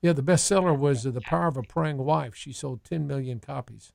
Yeah, 0.02 0.12
the 0.12 0.22
bestseller 0.22 0.78
was 0.78 1.02
The 1.02 1.20
Power 1.22 1.46
of 1.48 1.56
a 1.56 1.62
Praying 1.62 1.96
Wife. 1.96 2.34
She 2.34 2.52
sold 2.52 2.84
10 2.84 3.06
million 3.06 3.40
copies. 3.40 3.92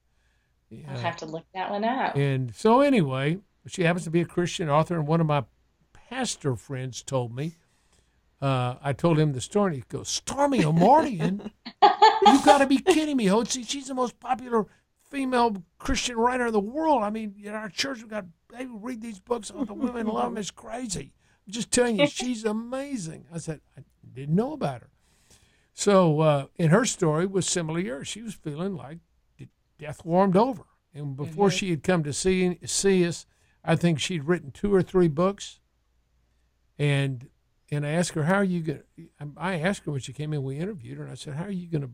I'll 0.88 0.98
have 0.98 1.18
to 1.18 1.26
look 1.26 1.46
that 1.54 1.70
one 1.70 1.84
up. 1.84 2.16
And 2.16 2.54
so 2.56 2.82
anyway, 2.82 3.38
she 3.68 3.84
happens 3.84 4.06
to 4.06 4.12
be 4.12 4.22
a 4.22 4.26
Christian 4.26 4.70
author, 4.70 4.98
and 4.98 5.08
one 5.08 5.22
of 5.22 5.28
my 5.28 5.46
pastor 5.94 6.56
friends 6.56 7.04
told 7.04 7.36
me. 7.36 7.56
Uh, 8.42 8.76
I 8.82 8.94
told 8.94 9.20
him 9.20 9.34
the 9.34 9.42
story. 9.42 9.74
And 9.74 9.84
he 9.84 9.84
goes, 9.88 10.22
"Stormie 10.22 10.62
Omartian, 10.62 11.52
you 11.84 12.46
got 12.46 12.60
to 12.60 12.68
be 12.68 12.78
kidding 12.78 13.18
me, 13.18 13.26
Hotze. 13.26 13.68
She's 13.68 13.88
the 13.88 13.94
most 13.94 14.20
popular 14.20 14.66
female 15.10 15.64
Christian 15.78 16.18
writer 16.18 16.48
in 16.48 16.54
the 16.54 16.60
world. 16.60 17.04
I 17.04 17.10
mean, 17.10 17.36
in 17.44 17.54
our 17.54 17.70
church, 17.70 18.02
we 18.02 18.10
got 18.10 18.26
they 18.52 18.66
read 18.66 19.02
these 19.02 19.20
books. 19.20 19.52
Oh, 19.54 19.66
the 19.66 19.74
women 19.74 20.08
love 20.08 20.32
them. 20.32 20.38
It's 20.38 20.52
crazy. 20.52 21.14
I'm 21.48 21.54
just 21.54 21.72
telling 21.72 22.00
you, 22.00 22.08
she's 22.08 22.46
amazing." 22.46 23.26
I 23.34 23.38
said, 23.38 23.62
"I 23.78 23.82
didn't 24.14 24.36
know 24.36 24.54
about 24.54 24.82
her." 24.82 24.90
So, 25.74 26.20
uh, 26.20 26.46
in 26.56 26.72
her 26.72 26.86
story 26.86 27.26
was 27.26 27.48
similar 27.48 27.80
to 27.80 27.86
yours. 27.86 28.08
She 28.08 28.22
was 28.22 28.34
feeling 28.34 28.76
like 28.76 29.00
death 29.78 30.04
warmed 30.06 30.36
over. 30.36 30.66
And 30.94 31.16
before 31.16 31.50
she 31.50 31.70
had 31.70 31.84
come 31.84 32.04
to 32.04 32.14
see 32.14 32.60
see 32.66 33.08
us, 33.08 33.26
I 33.64 33.76
think 33.76 34.00
she'd 34.00 34.26
written 34.26 34.52
two 34.52 34.74
or 34.74 34.82
three 34.82 35.08
books. 35.08 35.60
And 36.78 37.30
and 37.72 37.86
I 37.86 37.92
asked 37.92 38.12
her, 38.12 38.24
"How 38.24 38.36
are 38.36 38.44
you 38.44 38.62
going?" 38.62 38.84
to 38.98 39.34
I 39.38 39.60
asked 39.60 39.86
her 39.86 39.92
when 39.92 40.02
she 40.02 40.14
came 40.14 40.34
in. 40.34 40.44
We 40.44 40.58
interviewed 40.58 40.98
her, 40.98 41.04
and 41.04 41.12
I 41.12 41.16
said, 41.16 41.36
"How 41.36 41.46
are 41.46 41.52
you 41.52 41.68
going 41.68 41.84
to? 41.84 41.92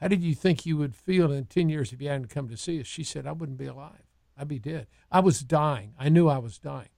How 0.00 0.08
did 0.08 0.22
you 0.22 0.34
think 0.34 0.64
you 0.64 0.76
would 0.76 0.94
feel 0.94 1.30
in 1.32 1.44
ten 1.46 1.68
years 1.68 1.92
if 1.92 2.00
you 2.00 2.08
hadn't 2.08 2.28
come 2.28 2.48
to 2.48 2.56
see 2.56 2.80
us?" 2.80 2.86
She 2.86 3.04
said, 3.04 3.26
"I 3.26 3.32
wouldn't 3.32 3.58
be 3.58 3.66
alive. 3.66 4.04
I'd 4.36 4.48
be 4.48 4.58
dead. 4.58 4.86
I 5.10 5.20
was 5.20 5.40
dying. 5.42 5.94
I 5.98 6.08
knew 6.08 6.28
I 6.28 6.38
was 6.38 6.58
dying." 6.58 6.90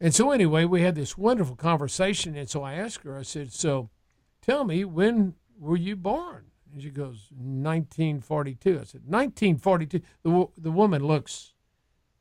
And 0.00 0.14
so 0.14 0.30
anyway, 0.30 0.64
we 0.64 0.82
had 0.82 0.94
this 0.94 1.16
wonderful 1.16 1.56
conversation. 1.56 2.36
And 2.36 2.50
so 2.50 2.62
I 2.62 2.74
asked 2.74 3.04
her, 3.04 3.16
I 3.18 3.22
said, 3.22 3.52
"So, 3.52 3.90
tell 4.42 4.64
me, 4.64 4.84
when 4.84 5.34
were 5.58 5.76
you 5.76 5.96
born?" 5.96 6.50
And 6.76 6.82
she 6.82 6.90
goes, 6.90 7.30
1942. 7.30 8.70
I 8.80 8.84
said, 8.84 9.02
1942. 9.06 10.00
The, 10.22 10.46
the 10.58 10.70
woman 10.70 11.02
looks, 11.02 11.54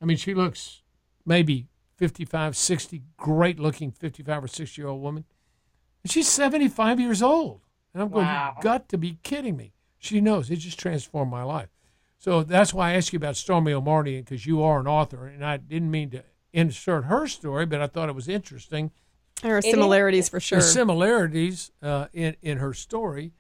I 0.02 0.06
mean, 0.06 0.16
she 0.16 0.34
looks 0.34 0.82
maybe 1.26 1.68
55, 1.98 2.56
60, 2.56 3.02
great 3.18 3.60
looking 3.60 3.92
55 3.92 4.46
or 4.46 4.48
60 4.48 4.82
year 4.82 4.88
old 4.88 5.02
woman. 5.02 5.26
And 6.04 6.12
she's 6.12 6.30
75 6.30 7.02
years 7.02 7.22
old. 7.22 7.62
And 7.94 8.04
I'm 8.04 8.10
going, 8.10 8.26
Wow. 8.26 8.54
you've 8.56 8.64
got 8.64 8.88
to 8.90 8.98
be 8.98 9.20
kidding 9.24 9.58
me. 9.58 9.74
She 10.06 10.22
knows. 10.22 10.50
It 10.52 10.58
just 10.58 10.80
transformed 10.80 11.32
my 11.32 11.44
life. 11.44 11.70
So 12.18 12.44
that's 12.44 12.74
why 12.74 12.92
I 12.92 12.94
asked 12.94 13.12
you 13.14 13.18
about 13.18 13.36
Stormie 13.36 13.80
Omartian, 13.80 14.24
because 14.24 14.46
you 14.46 14.64
are 14.64 14.80
an 14.80 14.88
author. 14.88 15.28
And 15.28 15.44
I 15.46 15.58
didn't 15.58 15.92
mean 15.92 16.10
to 16.12 16.24
insert 16.54 17.06
her 17.06 17.28
story, 17.28 17.66
but 17.66 17.82
I 17.82 17.88
thought 17.88 18.10
it 18.10 18.16
was 18.16 18.30
interesting 18.30 18.92
There 19.42 19.58
are 19.58 19.62
similarities 19.62 20.30
for 20.30 20.40
sure. 20.40 20.60
the 20.60 20.64
similarities 20.64 21.72
uh, 21.82 22.08
in 22.14 22.36
in 22.42 22.58
her 22.60 22.74
story, 22.74 23.34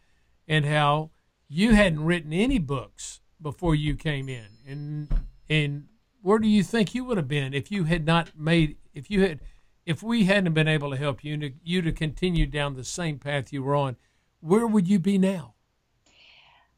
and 0.47 0.65
how 0.65 1.11
you 1.47 1.73
hadn't 1.73 2.03
written 2.03 2.33
any 2.33 2.59
books 2.59 3.21
before 3.41 3.75
you 3.75 3.95
came 3.95 4.27
in, 4.27 4.47
and 4.67 5.07
and 5.49 5.87
where 6.21 6.39
do 6.39 6.47
you 6.47 6.63
think 6.63 6.93
you 6.93 7.05
would 7.05 7.17
have 7.17 7.27
been 7.27 7.53
if 7.53 7.71
you 7.71 7.85
had 7.85 8.05
not 8.05 8.37
made 8.37 8.77
if 8.93 9.09
you 9.09 9.21
had 9.21 9.39
if 9.85 10.03
we 10.03 10.25
hadn't 10.25 10.53
been 10.53 10.67
able 10.67 10.91
to 10.91 10.97
help 10.97 11.23
you 11.23 11.37
to 11.37 11.51
you 11.63 11.81
to 11.81 11.91
continue 11.91 12.45
down 12.45 12.75
the 12.75 12.83
same 12.83 13.17
path 13.17 13.53
you 13.53 13.63
were 13.63 13.75
on, 13.75 13.95
where 14.41 14.67
would 14.67 14.87
you 14.87 14.99
be 14.99 15.17
now? 15.17 15.54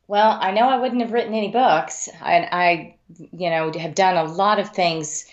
Well, 0.07 0.37
I 0.39 0.51
know 0.51 0.69
I 0.69 0.77
wouldn't 0.77 1.01
have 1.01 1.11
written 1.11 1.33
any 1.33 1.51
books. 1.51 2.07
I, 2.21 2.47
I, 2.51 2.95
you 3.17 3.49
know, 3.49 3.71
have 3.77 3.93
done 3.93 4.15
a 4.15 4.23
lot 4.23 4.59
of 4.59 4.69
things 4.69 5.25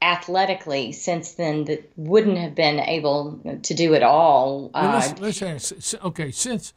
athletically 0.00 0.90
since 0.90 1.34
then 1.34 1.64
that 1.66 1.90
wouldn't 1.96 2.38
have 2.38 2.56
been 2.56 2.80
able 2.80 3.40
to 3.62 3.74
do 3.74 3.94
it 3.94 4.02
all. 4.02 4.70
Well, 4.74 4.96
Uh, 4.96 4.96
ask. 4.96 5.94
Okay, 6.04 6.30
since 6.32 6.74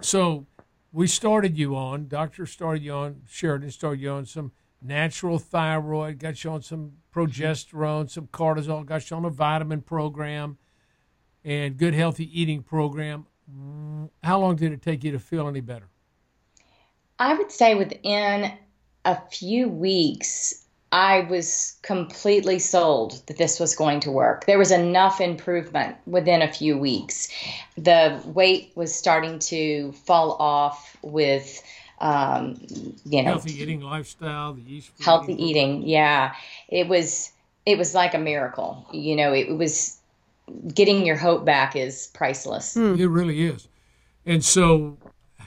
so 0.00 0.46
we 0.92 1.08
started 1.08 1.58
you 1.58 1.74
on, 1.74 2.06
doctor 2.06 2.46
started 2.46 2.84
you 2.84 2.92
on, 2.92 3.22
Sheridan 3.28 3.70
started 3.70 4.00
you 4.00 4.10
on 4.10 4.26
some 4.26 4.52
natural 4.80 5.40
thyroid, 5.40 6.20
got 6.20 6.44
you 6.44 6.50
on 6.50 6.62
some 6.62 6.92
progesterone, 7.12 8.08
some 8.08 8.28
cortisol, 8.28 8.86
got 8.86 9.10
you 9.10 9.16
on 9.16 9.24
a 9.24 9.30
vitamin 9.30 9.80
program, 9.82 10.58
and 11.44 11.76
good 11.76 11.94
healthy 11.94 12.40
eating 12.40 12.62
program. 12.62 13.26
How 14.22 14.38
long 14.38 14.54
did 14.54 14.72
it 14.72 14.82
take 14.82 15.02
you 15.02 15.10
to 15.10 15.18
feel 15.18 15.48
any 15.48 15.60
better? 15.60 15.88
I 17.22 17.34
would 17.34 17.52
say 17.52 17.76
within 17.76 18.52
a 19.04 19.16
few 19.30 19.68
weeks, 19.68 20.66
I 20.90 21.20
was 21.20 21.78
completely 21.82 22.58
sold 22.58 23.22
that 23.28 23.38
this 23.38 23.60
was 23.60 23.76
going 23.76 24.00
to 24.00 24.10
work. 24.10 24.46
There 24.46 24.58
was 24.58 24.72
enough 24.72 25.20
improvement 25.20 25.96
within 26.04 26.42
a 26.42 26.52
few 26.52 26.76
weeks. 26.76 27.28
The 27.76 28.20
weight 28.26 28.72
was 28.74 28.92
starting 28.92 29.38
to 29.38 29.92
fall 29.92 30.32
off 30.40 30.96
with, 31.02 31.62
um, 32.00 32.60
you 33.04 33.22
know, 33.22 33.30
Healthy 33.30 33.62
eating 33.62 33.82
lifestyle, 33.82 34.54
the 34.54 34.62
yeast 34.62 34.90
healthy 35.00 35.34
program. 35.34 35.48
eating. 35.48 35.82
Yeah, 35.86 36.34
it 36.68 36.88
was 36.88 37.30
it 37.64 37.78
was 37.78 37.94
like 37.94 38.14
a 38.14 38.18
miracle. 38.18 38.84
You 38.92 39.14
know, 39.14 39.32
it 39.32 39.56
was 39.56 39.96
getting 40.74 41.06
your 41.06 41.16
hope 41.16 41.44
back 41.44 41.76
is 41.76 42.08
priceless. 42.14 42.76
It 42.76 43.06
really 43.06 43.46
is. 43.46 43.68
And 44.26 44.44
so, 44.44 44.98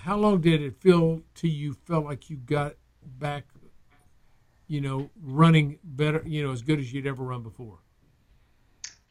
how 0.05 0.15
long 0.15 0.39
did 0.39 0.61
it 0.61 0.79
feel 0.81 1.19
to 1.33 1.47
you 1.47 1.73
felt 1.87 2.05
like 2.05 2.29
you 2.29 2.37
got 2.37 2.75
back, 3.17 3.43
you 4.67 4.79
know, 4.79 5.09
running 5.19 5.79
better, 5.83 6.21
you 6.27 6.45
know, 6.45 6.51
as 6.51 6.61
good 6.61 6.77
as 6.77 6.93
you'd 6.93 7.07
ever 7.07 7.23
run 7.23 7.41
before? 7.41 7.79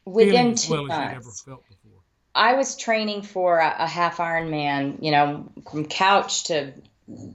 Within 0.04 0.52
as 0.52 0.64
two 0.64 0.72
well 0.72 0.92
as 0.92 0.96
you'd 0.96 1.16
ever 1.16 1.24
months. 1.24 1.42
felt 1.42 1.64
before. 1.68 1.98
I 2.36 2.54
was 2.54 2.76
training 2.76 3.22
for 3.22 3.58
a, 3.58 3.74
a 3.80 3.88
half 3.88 4.18
Ironman, 4.18 5.02
you 5.02 5.10
know, 5.10 5.50
from 5.68 5.86
couch 5.86 6.44
to 6.44 6.72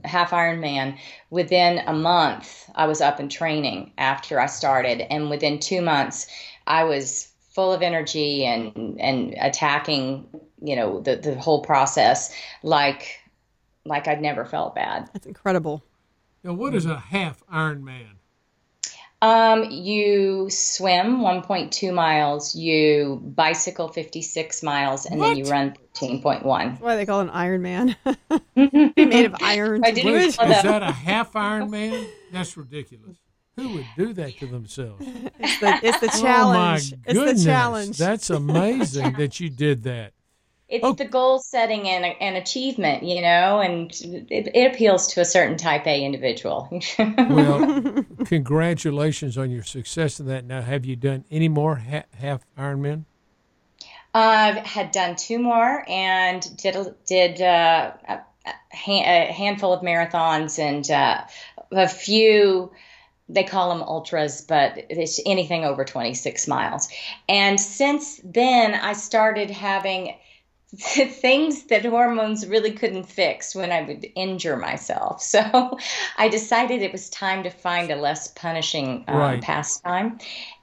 half 0.04 0.30
Ironman. 0.30 0.96
Within 1.28 1.82
a 1.86 1.92
month, 1.92 2.70
I 2.74 2.86
was 2.86 3.02
up 3.02 3.18
and 3.20 3.30
training 3.30 3.92
after 3.98 4.40
I 4.40 4.46
started, 4.46 5.02
and 5.12 5.28
within 5.28 5.58
two 5.58 5.82
months, 5.82 6.28
I 6.66 6.84
was 6.84 7.30
full 7.50 7.74
of 7.74 7.82
energy 7.82 8.46
and 8.46 8.98
and 8.98 9.34
attacking, 9.38 10.28
you 10.62 10.76
know, 10.76 11.00
the 11.02 11.16
the 11.16 11.34
whole 11.34 11.60
process 11.60 12.34
like 12.62 13.19
like 13.84 14.08
I'd 14.08 14.20
never 14.22 14.44
felt 14.44 14.74
bad. 14.74 15.08
That's 15.12 15.26
incredible. 15.26 15.82
Now, 16.44 16.54
what 16.54 16.74
is 16.74 16.86
a 16.86 16.98
half 16.98 17.42
Ironman? 17.52 18.06
Um, 19.22 19.64
you 19.70 20.48
swim 20.48 21.18
1.2 21.18 21.92
miles, 21.92 22.54
you 22.56 23.20
bicycle 23.22 23.88
56 23.88 24.62
miles, 24.62 25.04
and 25.04 25.20
then 25.20 25.36
you 25.36 25.44
run 25.44 25.74
13.1. 25.94 26.42
That's 26.70 26.80
why 26.80 26.96
they 26.96 27.04
call 27.04 27.20
it 27.20 27.24
an 27.24 27.30
Iron 27.30 27.60
Man. 27.60 27.96
Be 28.54 29.04
made 29.04 29.26
of 29.26 29.34
iron. 29.42 29.84
I 29.84 29.90
didn't 29.90 30.10
wood. 30.12 30.22
even 30.22 30.48
know 30.48 30.56
Is 30.56 30.62
that. 30.62 30.62
that 30.62 30.82
a 30.82 30.92
half 30.92 31.32
Ironman? 31.34 32.08
That's 32.32 32.56
ridiculous. 32.56 33.18
Who 33.56 33.74
would 33.74 33.86
do 33.98 34.14
that 34.14 34.38
to 34.38 34.46
themselves? 34.46 35.04
It's 35.38 35.60
the, 35.60 35.78
it's 35.82 36.00
the 36.00 36.10
Oh 36.14 36.22
my 36.22 36.78
challenge. 36.78 36.94
it's 37.04 37.42
the 37.42 37.44
challenge. 37.44 37.98
that's 37.98 38.30
amazing 38.30 39.12
that 39.18 39.38
you 39.38 39.50
did 39.50 39.82
that. 39.82 40.14
It's 40.70 40.84
Oh. 40.84 40.92
the 40.92 41.04
goal 41.04 41.40
setting 41.40 41.88
and, 41.88 42.04
and 42.20 42.36
achievement, 42.36 43.02
you 43.02 43.20
know, 43.20 43.60
and 43.60 43.90
it, 44.30 44.48
it 44.54 44.72
appeals 44.72 45.08
to 45.08 45.20
a 45.20 45.24
certain 45.24 45.56
type 45.56 45.84
A 45.86 46.04
individual. 46.04 46.68
Well, 46.98 48.04
congratulations 48.24 49.36
on 49.36 49.50
your 49.50 49.64
success 49.64 50.20
in 50.20 50.26
that. 50.26 50.44
Now, 50.44 50.62
have 50.62 50.84
you 50.86 50.94
done 50.96 51.24
any 51.30 51.48
more 51.48 51.76
ha- 51.76 52.04
half 52.16 52.42
Ironman? 52.56 53.04
I've 54.14 54.56
had 54.58 54.90
done 54.92 55.16
two 55.16 55.38
more 55.38 55.84
and 55.88 56.44
did 56.56 56.76
a- 56.76 56.94
did 57.06 57.40
uh, 57.40 57.92
a, 58.08 58.20
a 58.46 58.52
a 58.88 59.32
handful 59.32 59.72
of 59.72 59.82
marathons 59.82 60.58
and 60.58 60.88
uh, 60.90 61.22
a 61.72 61.88
few. 61.88 62.70
They 63.28 63.44
call 63.44 63.68
them 63.68 63.82
ultras, 63.82 64.40
but 64.40 64.72
it's 64.90 65.20
anything 65.24 65.64
over 65.64 65.84
26 65.84 66.48
miles. 66.48 66.88
And 67.28 67.60
since 67.60 68.20
then, 68.24 68.74
I 68.74 68.92
started 68.94 69.50
having 69.50 70.16
things 70.76 71.64
that 71.64 71.84
hormones 71.84 72.46
really 72.46 72.72
couldn't 72.72 73.04
fix 73.04 73.54
when 73.54 73.72
I 73.72 73.82
would 73.82 74.06
injure 74.14 74.56
myself. 74.56 75.22
So 75.30 75.78
I 76.18 76.28
decided 76.28 76.82
it 76.82 76.92
was 76.92 77.08
time 77.10 77.42
to 77.44 77.50
find 77.50 77.90
a 77.90 77.96
less 77.96 78.28
punishing 78.28 79.04
um, 79.08 79.16
Right. 79.16 79.40
pastime. 79.40 80.18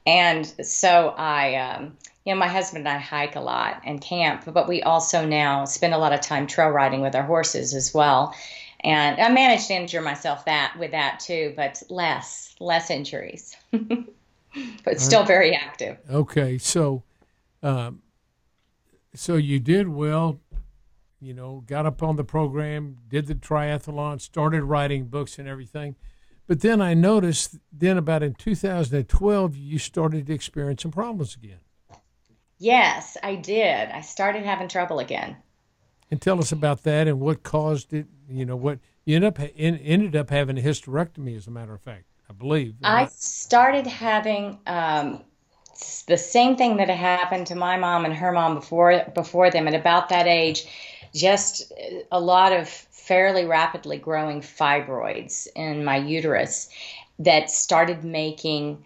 And 0.05 0.45
so 0.65 1.13
I, 1.17 1.55
um, 1.55 1.97
you 2.25 2.33
know, 2.33 2.39
my 2.39 2.47
husband 2.47 2.87
and 2.87 2.97
I 2.97 2.99
hike 2.99 3.35
a 3.35 3.41
lot 3.41 3.81
and 3.85 3.99
camp, 4.01 4.43
but 4.45 4.67
we 4.67 4.83
also 4.83 5.25
now 5.25 5.65
spend 5.65 5.93
a 5.93 5.97
lot 5.97 6.13
of 6.13 6.21
time 6.21 6.47
trail 6.47 6.69
riding 6.69 7.01
with 7.01 7.15
our 7.15 7.23
horses 7.23 7.73
as 7.73 7.93
well. 7.93 8.33
And 8.81 9.19
I 9.19 9.29
managed 9.29 9.67
to 9.67 9.73
injure 9.73 10.01
myself 10.01 10.45
that 10.45 10.75
with 10.79 10.91
that 10.91 11.19
too, 11.19 11.53
but 11.55 11.81
less, 11.89 12.55
less 12.59 12.89
injuries, 12.89 13.55
but 14.83 15.01
still 15.01 15.25
very 15.25 15.55
active. 15.55 15.97
Okay, 16.09 16.57
so, 16.57 17.03
um, 17.63 18.01
so 19.17 19.35
you 19.35 19.59
did 19.59 19.87
well. 19.89 20.39
You 21.19 21.33
know, 21.33 21.63
got 21.65 21.87
up 21.87 22.03
on 22.03 22.15
the 22.15 22.23
program, 22.23 22.97
did 23.07 23.25
the 23.25 23.33
triathlon, 23.33 24.21
started 24.21 24.63
writing 24.63 25.05
books 25.05 25.39
and 25.39 25.47
everything. 25.47 25.95
But 26.45 26.61
then 26.61 26.79
I 26.79 26.93
noticed, 26.93 27.57
then 27.71 27.97
about 27.97 28.23
in 28.23 28.35
2012, 28.35 29.57
you 29.57 29.79
started 29.79 30.27
to 30.27 30.33
experience 30.33 30.83
some 30.83 30.91
problems 30.91 31.35
again. 31.35 31.59
Yes, 32.59 33.17
I 33.21 33.35
did. 33.35 33.89
I 33.89 34.01
started 34.01 34.43
having 34.43 34.67
trouble 34.67 34.99
again. 34.99 35.37
And 36.09 36.21
tell 36.21 36.39
us 36.39 36.51
about 36.51 36.83
that 36.83 37.07
and 37.07 37.19
what 37.19 37.43
caused 37.43 37.93
it. 37.93 38.07
You 38.29 38.45
know, 38.45 38.55
what 38.55 38.79
you 39.05 39.15
ended 39.15 39.27
up 39.27 39.39
in, 39.55 39.77
ended 39.77 40.15
up 40.15 40.29
having 40.29 40.57
a 40.57 40.61
hysterectomy, 40.61 41.35
as 41.35 41.47
a 41.47 41.51
matter 41.51 41.73
of 41.73 41.81
fact, 41.81 42.05
I 42.29 42.33
believe. 42.33 42.75
I 42.83 43.07
started 43.07 43.85
having 43.85 44.59
um, 44.67 45.23
the 46.07 46.17
same 46.17 46.55
thing 46.55 46.77
that 46.77 46.89
happened 46.89 47.47
to 47.47 47.55
my 47.55 47.77
mom 47.77 48.05
and 48.05 48.13
her 48.13 48.31
mom 48.31 48.55
before 48.55 49.03
before 49.13 49.49
them, 49.49 49.67
at 49.67 49.73
about 49.73 50.09
that 50.09 50.27
age, 50.27 50.65
just 51.13 51.71
a 52.11 52.19
lot 52.19 52.53
of 52.53 52.67
fairly 52.67 53.45
rapidly 53.45 53.97
growing 53.97 54.41
fibroids 54.41 55.47
in 55.55 55.85
my 55.85 55.97
uterus 55.97 56.69
that 57.19 57.49
started 57.49 58.03
making 58.03 58.83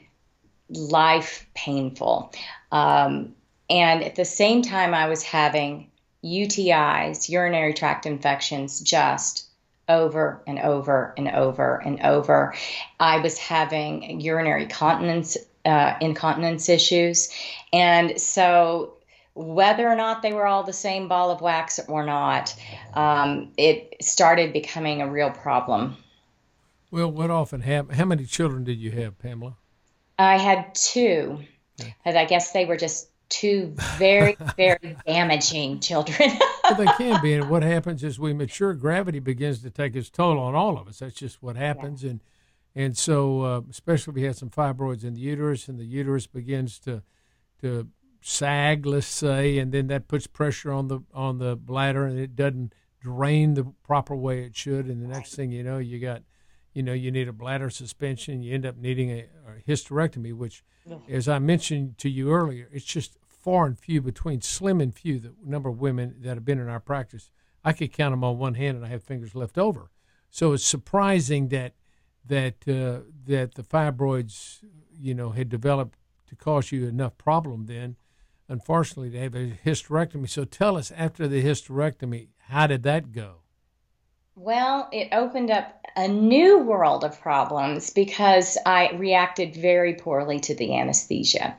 life 0.70 1.48
painful. 1.54 2.32
Um, 2.72 3.36
and 3.70 4.04
at 4.04 4.16
the 4.16 4.26
same 4.26 4.62
time, 4.62 4.94
I 4.94 5.08
was 5.08 5.24
having 5.24 5.90
UTIs, 6.24 7.30
urinary 7.30 7.74
tract 7.74 8.06
infections, 8.06 8.80
just 8.80 9.48
over 9.90 10.42
and 10.48 10.60
over 10.60 11.14
and 11.18 11.28
over 11.30 11.76
and 11.78 12.00
over. 12.02 12.54
I 13.00 13.20
was 13.20 13.38
having 13.38 14.22
urinary 14.22 14.68
continence, 14.68 15.38
uh, 15.66 15.96
incontinence 16.02 16.70
issues. 16.70 17.30
And 17.74 18.20
so, 18.20 18.96
whether 19.34 19.88
or 19.88 19.96
not 19.96 20.22
they 20.22 20.34
were 20.34 20.46
all 20.46 20.64
the 20.64 20.74
same 20.74 21.08
ball 21.08 21.32
of 21.32 21.42
wax 21.42 21.80
or 21.88 22.06
not, 22.06 22.54
um, 22.94 23.52
it 23.58 23.96
started 24.02 24.52
becoming 24.52 25.02
a 25.02 25.10
real 25.10 25.32
problem. 25.32 25.96
well, 26.92 27.10
what 27.10 27.30
often 27.30 27.62
happened? 27.62 27.98
How 27.98 28.06
many 28.06 28.26
children 28.26 28.64
did 28.64 28.78
you 28.78 28.92
have, 28.92 29.18
Pamela? 29.20 29.56
I 30.20 30.38
had 30.38 30.76
two, 30.76 31.40
and 32.06 32.18
I 32.18 32.26
guess 32.26 32.52
they 32.52 32.66
were 32.66 32.78
just 32.78 33.10
two 33.30 33.74
very, 33.98 34.38
very 34.58 34.98
damaging 35.08 35.80
children. 35.80 36.38
well, 36.64 36.76
they 36.76 36.86
can 36.98 37.22
be. 37.22 37.34
And 37.34 37.50
what 37.50 37.64
happens 37.64 38.04
is 38.04 38.20
we 38.20 38.34
mature, 38.34 38.74
gravity 38.74 39.20
begins 39.20 39.64
to 39.64 39.72
take 39.72 39.96
its 39.96 40.10
toll 40.10 40.38
on 40.38 40.54
all 40.54 40.78
of 40.78 40.88
us. 40.88 41.00
That's 41.00 41.16
just 41.16 41.42
what 41.42 41.56
happens. 41.56 42.04
And 42.04 42.22
and 42.76 42.98
so, 42.98 43.42
uh, 43.42 43.62
especially 43.70 44.12
if 44.12 44.16
we 44.16 44.24
have 44.24 44.38
some 44.38 44.50
fibroids 44.50 45.04
in 45.04 45.14
the 45.14 45.22
uterus, 45.22 45.68
and 45.68 45.80
the 45.80 45.86
uterus 45.86 46.28
begins 46.28 46.80
to 46.80 47.04
to 47.62 47.88
sag, 48.22 48.86
let's 48.86 49.08
say, 49.08 49.58
and 49.58 49.72
then 49.72 49.88
that 49.88 50.08
puts 50.08 50.28
pressure 50.28 50.72
on 50.72 50.88
the 50.88 51.02
on 51.14 51.40
the 51.40 51.56
bladder, 51.56 52.06
and 52.06 52.20
it 52.20 52.36
doesn't 52.36 52.74
drain 53.02 53.56
the 53.56 53.66
proper 53.84 54.16
way 54.16 54.44
it 54.44 54.56
should. 54.56 54.86
And 54.86 55.02
the 55.02 55.08
next 55.08 55.36
thing 55.36 55.52
you 55.52 55.64
know, 55.64 55.80
you 55.80 56.00
got, 56.00 56.22
you 56.74 56.84
know, 56.84 56.94
you 56.94 57.12
need 57.12 57.28
a 57.28 57.34
bladder 57.34 57.70
suspension. 57.70 58.44
You 58.44 58.54
end 58.54 58.66
up 58.66 58.78
needing 58.78 59.10
a, 59.10 59.26
a 59.48 59.70
hysterectomy, 59.70 60.34
which, 60.34 60.64
as 61.10 61.28
I 61.28 61.40
mentioned 61.40 61.98
to 62.00 62.10
you 62.10 62.32
earlier, 62.32 62.70
it's 62.72 62.86
just 62.86 63.18
far 63.28 63.66
and 63.66 63.78
few 63.78 64.02
between, 64.02 64.42
slim 64.42 64.80
and 64.80 64.94
few, 64.94 65.20
the 65.20 65.34
number 65.44 65.70
of 65.70 65.80
women 65.80 66.16
that 66.20 66.36
have 66.36 66.46
been 66.46 66.60
in 66.60 66.70
our 66.70 66.80
practice. 66.80 67.32
I 67.64 67.74
could 67.74 67.92
count 67.92 68.14
them 68.14 68.24
on 68.24 68.38
one 68.38 68.54
hand, 68.54 68.78
and 68.78 68.86
I 68.86 68.90
have 68.90 69.04
fingers 69.04 69.36
left 69.36 69.58
over. 69.58 69.90
So 70.30 70.54
it's 70.54 70.64
surprising 70.64 71.50
that 71.50 71.74
that 72.26 72.68
uh, 72.68 73.02
that 73.26 73.56
the 73.56 73.64
fibroids, 73.64 74.60
you 74.98 75.14
know, 75.14 75.32
had 75.32 75.50
developed 75.50 75.98
to 76.28 76.36
cause 76.36 76.72
you 76.72 76.88
enough 76.88 77.18
problem. 77.18 77.66
Then, 77.66 77.96
unfortunately, 78.48 79.12
to 79.12 79.20
have 79.20 79.36
a 79.36 79.52
hysterectomy. 79.66 80.30
So 80.30 80.46
tell 80.46 80.78
us, 80.78 80.92
after 80.92 81.28
the 81.28 81.44
hysterectomy, 81.44 82.30
how 82.50 82.68
did 82.68 82.84
that 82.84 83.12
go? 83.12 83.38
Well, 84.36 84.88
it 84.92 85.10
opened 85.12 85.52
up 85.52 85.86
a 85.96 86.08
new 86.08 86.60
world 86.60 87.04
of 87.04 87.20
problems 87.20 87.90
because 87.90 88.58
I 88.66 88.92
reacted 88.94 89.56
very 89.56 89.96
poorly 89.96 90.40
to 90.42 90.56
the 90.56 90.78
anesthesia, 90.78 91.56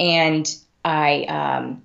and 0.00 0.52
I 0.84 1.24
um, 1.24 1.82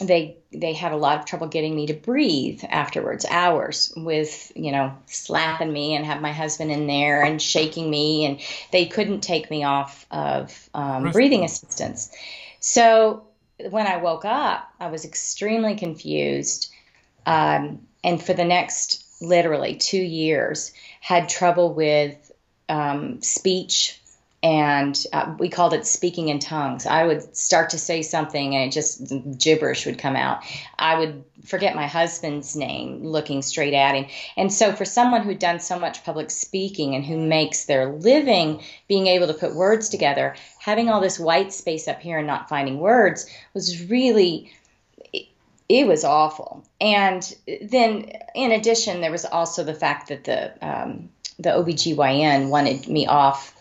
they 0.00 0.38
they 0.52 0.72
had 0.72 0.92
a 0.92 0.96
lot 0.96 1.18
of 1.18 1.24
trouble 1.24 1.46
getting 1.46 1.74
me 1.74 1.86
to 1.86 1.94
breathe 1.94 2.64
afterwards, 2.68 3.24
hours 3.28 3.92
with 3.96 4.50
you 4.56 4.72
know 4.72 4.96
slapping 5.06 5.72
me 5.72 5.94
and 5.94 6.04
have 6.04 6.20
my 6.20 6.32
husband 6.32 6.70
in 6.70 6.86
there 6.86 7.22
and 7.22 7.40
shaking 7.40 7.88
me, 7.88 8.24
and 8.24 8.40
they 8.72 8.86
couldn't 8.86 9.20
take 9.20 9.50
me 9.50 9.64
off 9.64 10.06
of 10.10 10.68
um, 10.74 11.10
breathing 11.12 11.44
assistance. 11.44 12.10
So 12.58 13.24
when 13.70 13.86
I 13.86 13.98
woke 13.98 14.24
up, 14.24 14.68
I 14.80 14.88
was 14.88 15.04
extremely 15.04 15.76
confused, 15.76 16.72
um, 17.24 17.86
and 18.02 18.20
for 18.20 18.34
the 18.34 18.44
next 18.44 19.04
literally 19.20 19.76
two 19.76 20.02
years 20.02 20.72
had 21.00 21.28
trouble 21.28 21.72
with 21.72 22.32
um, 22.68 23.22
speech 23.22 24.00
and 24.44 25.06
uh, 25.14 25.34
we 25.38 25.48
called 25.48 25.72
it 25.72 25.86
speaking 25.86 26.28
in 26.28 26.38
tongues. 26.38 26.84
I 26.84 27.06
would 27.06 27.34
start 27.34 27.70
to 27.70 27.78
say 27.78 28.02
something 28.02 28.54
and 28.54 28.68
it 28.68 28.72
just 28.72 29.10
gibberish 29.38 29.86
would 29.86 29.98
come 29.98 30.16
out. 30.16 30.42
I 30.78 30.98
would 30.98 31.24
forget 31.46 31.74
my 31.74 31.86
husband's 31.86 32.54
name 32.54 33.02
looking 33.02 33.40
straight 33.40 33.72
at 33.72 33.94
him. 33.94 34.04
And 34.36 34.52
so 34.52 34.74
for 34.74 34.84
someone 34.84 35.22
who'd 35.22 35.38
done 35.38 35.60
so 35.60 35.78
much 35.78 36.04
public 36.04 36.30
speaking 36.30 36.94
and 36.94 37.06
who 37.06 37.16
makes 37.16 37.64
their 37.64 37.90
living 37.94 38.62
being 38.86 39.06
able 39.06 39.28
to 39.28 39.34
put 39.34 39.54
words 39.54 39.88
together 39.88 40.36
having 40.58 40.90
all 40.90 41.00
this 41.00 41.18
white 41.18 41.50
space 41.50 41.88
up 41.88 42.02
here 42.02 42.18
and 42.18 42.26
not 42.26 42.46
finding 42.46 42.80
words 42.80 43.26
was 43.54 43.88
really 43.88 44.52
it 45.66 45.86
was 45.86 46.04
awful. 46.04 46.62
And 46.78 47.34
then, 47.62 48.12
in 48.34 48.52
addition, 48.52 49.00
there 49.00 49.10
was 49.10 49.24
also 49.24 49.64
the 49.64 49.72
fact 49.72 50.08
that 50.08 50.24
the 50.24 50.52
um, 50.60 51.08
the 51.38 51.48
OBGYN 51.48 52.50
wanted 52.50 52.86
me 52.86 53.06
off 53.06 53.53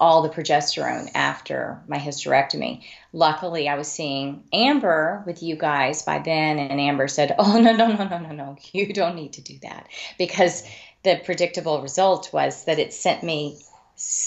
all 0.00 0.22
the 0.22 0.28
progesterone 0.28 1.10
after 1.14 1.82
my 1.88 1.98
hysterectomy. 1.98 2.84
Luckily, 3.12 3.68
I 3.68 3.76
was 3.76 3.88
seeing 3.88 4.44
Amber 4.52 5.22
with 5.26 5.42
you 5.42 5.56
guys 5.56 6.02
by 6.02 6.18
then, 6.18 6.58
and 6.58 6.80
Amber 6.80 7.08
said, 7.08 7.34
"Oh 7.38 7.60
no, 7.60 7.74
no, 7.74 7.88
no, 7.88 8.08
no, 8.08 8.18
no, 8.18 8.32
no! 8.32 8.56
You 8.72 8.92
don't 8.92 9.16
need 9.16 9.34
to 9.34 9.42
do 9.42 9.58
that 9.62 9.88
because 10.18 10.62
the 11.02 11.20
predictable 11.24 11.82
result 11.82 12.32
was 12.32 12.64
that 12.64 12.78
it 12.78 12.92
sent 12.92 13.22
me, 13.22 13.58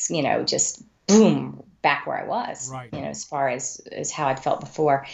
you 0.10 0.22
know, 0.22 0.44
just 0.44 0.84
boom 1.08 1.64
back 1.82 2.08
where 2.08 2.18
I 2.18 2.26
was, 2.26 2.70
Right. 2.72 2.90
you 2.94 3.02
know, 3.02 3.08
as 3.08 3.26
far 3.26 3.50
as 3.50 3.80
as 3.92 4.12
how 4.12 4.28
I'd 4.28 4.40
felt 4.44 4.60
before." 4.60 5.06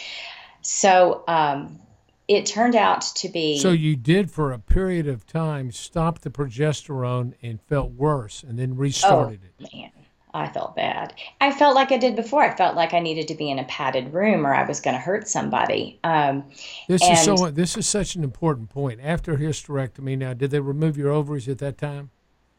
So. 0.61 1.23
Um, 1.27 1.79
it 2.27 2.45
turned 2.45 2.75
out 2.75 3.01
to 3.17 3.29
be. 3.29 3.59
So 3.59 3.69
you 3.69 3.95
did 3.95 4.31
for 4.31 4.51
a 4.51 4.59
period 4.59 5.07
of 5.07 5.27
time 5.27 5.71
stop 5.71 6.19
the 6.19 6.31
progesterone 6.31 7.33
and 7.41 7.61
felt 7.61 7.91
worse, 7.91 8.43
and 8.43 8.57
then 8.57 8.75
restarted 8.75 9.41
oh, 9.43 9.63
it. 9.63 9.73
Man, 9.73 9.91
I 10.35 10.47
felt 10.49 10.75
bad. 10.75 11.13
I 11.39 11.51
felt 11.51 11.75
like 11.75 11.91
I 11.91 11.97
did 11.97 12.15
before. 12.15 12.43
I 12.43 12.55
felt 12.55 12.75
like 12.75 12.93
I 12.93 12.99
needed 12.99 13.27
to 13.29 13.35
be 13.35 13.49
in 13.49 13.57
a 13.57 13.63
padded 13.63 14.13
room, 14.13 14.45
or 14.45 14.53
I 14.53 14.67
was 14.67 14.81
going 14.81 14.95
to 14.95 14.99
hurt 14.99 15.27
somebody. 15.27 15.99
Um, 16.03 16.43
this 16.87 17.01
is 17.01 17.23
so. 17.23 17.49
This 17.49 17.77
is 17.77 17.87
such 17.87 18.15
an 18.15 18.23
important 18.23 18.69
point. 18.69 18.99
After 19.01 19.37
hysterectomy, 19.37 20.17
now, 20.17 20.33
did 20.33 20.51
they 20.51 20.59
remove 20.59 20.97
your 20.97 21.11
ovaries 21.11 21.47
at 21.47 21.59
that 21.59 21.77
time? 21.77 22.11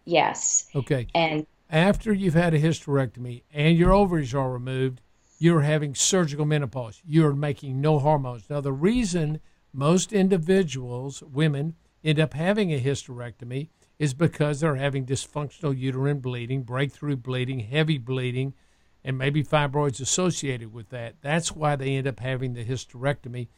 Yes. 0.06 0.68
Okay. 0.74 1.08
And 1.14 1.46
after 1.68 2.12
you've 2.12 2.34
had 2.34 2.54
a 2.54 2.60
hysterectomy 2.60 3.42
and 3.52 3.76
your 3.76 3.92
ovaries 3.92 4.34
are 4.34 4.50
removed, 4.50 5.02
you're 5.38 5.62
having 5.62 5.94
surgical 5.94 6.46
menopause. 6.46 7.02
You're 7.04 7.34
making 7.34 7.80
no 7.80 7.98
hormones. 7.98 8.48
Now, 8.48 8.60
the 8.60 8.72
reason 8.72 9.40
most 9.72 10.12
individuals, 10.12 11.22
women, 11.22 11.74
end 12.02 12.18
up 12.18 12.32
having 12.32 12.72
a 12.72 12.80
hysterectomy 12.80 13.68
is 13.98 14.14
because 14.14 14.60
they're 14.60 14.76
having 14.76 15.06
dysfunctional 15.06 15.76
uterine 15.76 16.20
bleeding, 16.20 16.62
breakthrough 16.62 17.16
bleeding, 17.16 17.60
heavy 17.60 17.98
bleeding, 17.98 18.54
and 19.02 19.16
maybe 19.16 19.42
fibroids 19.42 20.00
associated 20.00 20.72
with 20.72 20.90
that. 20.90 21.14
That's 21.22 21.52
why 21.52 21.76
they 21.76 21.96
end 21.96 22.06
up 22.06 22.20
having 22.20 22.54
the 22.54 22.64
hysterectomy. 22.64 23.48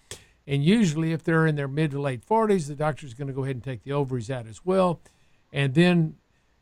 And 0.47 0.65
usually, 0.65 1.13
if 1.13 1.25
they're 1.25 1.47
in 1.47 1.57
their 1.57 1.69
mid 1.69 1.91
to 1.91 2.01
late 2.01 2.27
40s, 2.27 2.69
the 2.69 2.75
doctor's 2.75 3.15
going 3.15 3.29
to 3.29 3.35
go 3.35 3.45
ahead 3.45 3.57
and 3.57 3.65
take 3.65 3.83
the 3.83 3.93
ovaries 3.93 4.31
out 4.31 4.47
as 4.47 4.65
well. 4.65 5.01
And 5.53 5.75
then 5.75 6.17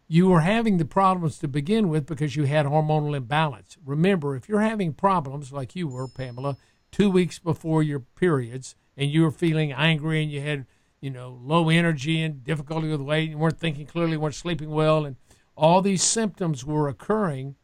you 0.09 0.29
were 0.29 0.41
having 0.41 0.79
the 0.79 0.85
problems 0.85 1.39
to 1.39 1.49
begin 1.49 1.89
with 1.89 2.07
because 2.07 2.37
you 2.37 2.45
had 2.45 2.67
hormonal 2.67 3.17
imbalance. 3.17 3.77
Remember, 3.85 4.37
if 4.37 4.49
you're 4.49 4.61
having 4.61 4.93
problems 4.93 5.53
like 5.53 5.75
you 5.75 5.89
were, 5.89 6.09
Pamela, 6.09 6.57
two 6.93 7.11
weeks 7.11 7.39
before 7.39 7.83
your 7.83 8.01
periods, 8.01 8.75
and 8.97 9.11
you 9.11 9.23
were 9.23 9.31
feeling 9.31 9.73
angry 9.73 10.23
and 10.23 10.31
you 10.31 10.41
had, 10.41 10.67
you 11.07 11.13
know, 11.13 11.39
low 11.41 11.69
energy 11.69 12.21
and 12.21 12.43
difficulty 12.43 12.89
with 12.89 13.01
weight, 13.01 13.31
you 13.31 13.39
weren't 13.39 13.61
thinking 13.61 13.87
clearly, 13.87 14.17
weren't 14.17 14.35
sleeping 14.35 14.71
well, 14.71 15.05
and 15.05 15.15
all 15.55 15.81
these 15.81 16.03
symptoms 16.03 16.65
were 16.65 16.89
occurring, 16.89 17.55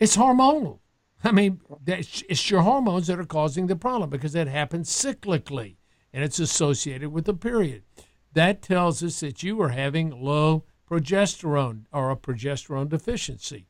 it's 0.00 0.16
hormonal. 0.16 0.80
I 1.24 1.30
mean, 1.30 1.60
it's 1.86 2.50
your 2.50 2.62
hormones 2.62 3.06
that 3.06 3.20
are 3.20 3.24
causing 3.24 3.68
the 3.68 3.76
problem 3.76 4.10
because 4.10 4.32
that 4.32 4.48
happens 4.48 4.90
cyclically 4.90 5.76
and 6.12 6.24
it's 6.24 6.40
associated 6.40 7.12
with 7.12 7.26
the 7.26 7.34
period. 7.34 7.84
That 8.32 8.62
tells 8.62 9.00
us 9.00 9.20
that 9.20 9.44
you 9.44 9.54
were 9.54 9.68
having 9.68 10.10
low 10.10 10.64
progesterone 10.90 11.84
or 11.92 12.10
a 12.10 12.16
progesterone 12.16 12.88
deficiency, 12.88 13.68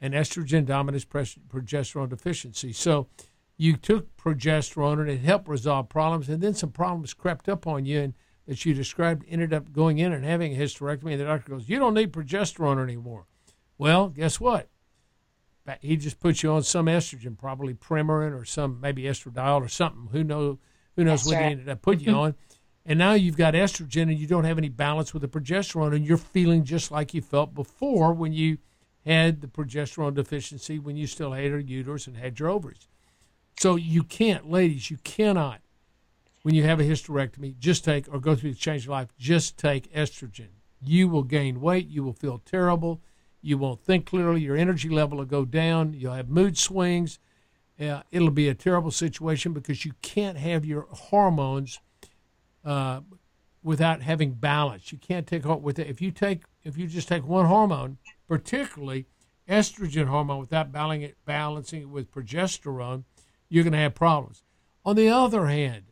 an 0.00 0.14
estrogen 0.14 0.66
dominant 0.66 1.08
progesterone 1.08 2.08
deficiency. 2.08 2.72
So 2.72 3.06
you 3.60 3.76
took 3.76 4.16
progesterone 4.16 5.00
and 5.00 5.10
it 5.10 5.20
helped 5.20 5.48
resolve 5.48 5.88
problems, 5.88 6.28
and 6.28 6.42
then 6.42 6.54
some 6.54 6.70
problems 6.70 7.12
crept 7.14 7.48
up 7.48 7.66
on 7.66 7.84
you 7.84 8.00
and 8.00 8.14
that 8.46 8.64
you 8.64 8.74
described 8.74 9.24
ended 9.28 9.52
up 9.52 9.70
going 9.72 9.98
in 9.98 10.12
and 10.12 10.24
having 10.24 10.54
a 10.54 10.58
hysterectomy. 10.58 11.12
And 11.12 11.20
the 11.20 11.24
doctor 11.24 11.50
goes, 11.52 11.68
You 11.68 11.78
don't 11.78 11.94
need 11.94 12.12
progesterone 12.12 12.82
anymore. 12.82 13.26
Well, 13.78 14.08
guess 14.08 14.40
what? 14.40 14.68
He 15.80 15.96
just 15.96 16.18
put 16.18 16.42
you 16.42 16.50
on 16.50 16.64
some 16.64 16.86
estrogen, 16.86 17.38
probably 17.38 17.74
Premarin 17.74 18.36
or 18.36 18.44
some 18.44 18.80
maybe 18.80 19.02
estradiol 19.04 19.60
or 19.60 19.68
something. 19.68 20.08
Who 20.10 20.24
knows? 20.24 20.56
Who 20.96 21.04
knows 21.04 21.20
That's 21.20 21.26
what 21.26 21.36
right. 21.36 21.44
he 21.44 21.52
ended 21.52 21.68
up 21.68 21.82
putting 21.82 22.00
you 22.00 22.12
mm-hmm. 22.12 22.18
on? 22.18 22.34
and 22.86 22.98
now 22.98 23.12
you've 23.12 23.36
got 23.36 23.54
estrogen 23.54 24.02
and 24.02 24.18
you 24.18 24.26
don't 24.26 24.44
have 24.44 24.58
any 24.58 24.68
balance 24.68 25.12
with 25.12 25.22
the 25.22 25.28
progesterone 25.28 25.94
and 25.94 26.04
you're 26.04 26.16
feeling 26.16 26.64
just 26.64 26.90
like 26.90 27.14
you 27.14 27.20
felt 27.20 27.54
before 27.54 28.12
when 28.12 28.32
you 28.32 28.58
had 29.04 29.40
the 29.40 29.46
progesterone 29.46 30.14
deficiency 30.14 30.78
when 30.78 30.96
you 30.96 31.06
still 31.06 31.32
had 31.32 31.44
your 31.44 31.58
uterus 31.58 32.06
and 32.06 32.16
had 32.16 32.38
your 32.38 32.48
ovaries 32.48 32.88
so 33.60 33.76
you 33.76 34.02
can't 34.02 34.50
ladies 34.50 34.90
you 34.90 34.96
cannot 35.04 35.60
when 36.42 36.54
you 36.54 36.62
have 36.62 36.80
a 36.80 36.84
hysterectomy 36.84 37.56
just 37.58 37.84
take 37.84 38.12
or 38.12 38.18
go 38.18 38.34
through 38.34 38.52
the 38.52 38.58
change 38.58 38.84
of 38.84 38.90
life 38.90 39.08
just 39.18 39.56
take 39.56 39.92
estrogen 39.92 40.48
you 40.82 41.08
will 41.08 41.22
gain 41.22 41.60
weight 41.60 41.88
you 41.88 42.02
will 42.02 42.12
feel 42.12 42.38
terrible 42.38 43.00
you 43.42 43.56
won't 43.56 43.80
think 43.82 44.06
clearly 44.06 44.40
your 44.40 44.56
energy 44.56 44.88
level 44.88 45.18
will 45.18 45.24
go 45.24 45.44
down 45.44 45.92
you'll 45.92 46.14
have 46.14 46.28
mood 46.28 46.56
swings 46.56 47.18
uh, 47.80 48.02
it'll 48.10 48.30
be 48.30 48.48
a 48.48 48.54
terrible 48.54 48.90
situation 48.90 49.52
because 49.52 49.84
you 49.84 49.92
can't 50.02 50.36
have 50.36 50.64
your 50.64 50.86
hormones 50.90 51.80
uh, 52.64 53.00
without 53.62 54.02
having 54.02 54.32
balance. 54.32 54.92
You 54.92 54.98
can't 54.98 55.26
take 55.26 55.44
with 55.44 55.78
it. 55.78 55.86
If 55.86 56.02
you 56.02 56.10
take 56.10 56.42
if 56.62 56.76
you 56.76 56.86
just 56.86 57.08
take 57.08 57.26
one 57.26 57.46
hormone, 57.46 57.96
particularly 58.28 59.06
estrogen 59.48 60.06
hormone, 60.06 60.40
without 60.40 60.70
balancing 60.72 61.02
it, 61.02 61.16
balancing 61.24 61.82
it 61.82 61.88
with 61.88 62.12
progesterone, 62.12 63.04
you're 63.50 63.64
going 63.64 63.74
to 63.74 63.78
have 63.78 63.94
problems. 63.94 64.42
On 64.84 64.96
the 64.96 65.10
other 65.10 65.46
hand, 65.46 65.84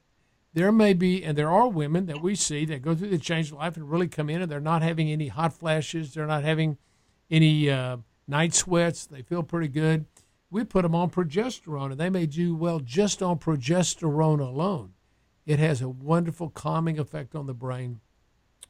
there 0.55 0.73
may 0.73 0.95
be, 0.95 1.23
and 1.23 1.37
there 1.37 1.51
are 1.51 1.69
women 1.69 2.07
that 2.07 2.23
we 2.23 2.35
see 2.35 2.65
that 2.65 2.81
go 2.81 2.95
through 2.95 3.11
the 3.11 3.19
change 3.19 3.51
of 3.51 3.59
life 3.59 3.77
and 3.77 3.91
really 3.91 4.09
come 4.09 4.31
in 4.31 4.41
and 4.41 4.51
they're 4.51 4.61
not 4.61 4.83
having 4.83 5.11
any 5.11 5.29
hot 5.29 5.53
flashes, 5.53 6.15
they're 6.15 6.27
not 6.27 6.45
having 6.45 6.79
any 7.31 7.69
uh, 7.69 7.99
night 8.27 8.55
sweats, 8.55 9.05
they 9.05 9.21
feel 9.21 9.43
pretty 9.43 9.69
good. 9.69 10.07
We 10.51 10.65
put 10.65 10.83
them 10.83 10.95
on 10.95 11.11
progesterone 11.11 11.91
and 11.91 12.01
they 12.01 12.09
may 12.09 12.25
do 12.25 12.55
well 12.55 12.81
just 12.81 13.23
on 13.23 13.39
progesterone 13.39 14.41
alone. 14.41 14.95
It 15.45 15.59
has 15.59 15.83
a 15.83 15.89
wonderful 15.89 16.49
calming 16.49 16.99
effect 16.99 17.35
on 17.35 17.47
the 17.47 17.55
brain. 17.55 18.01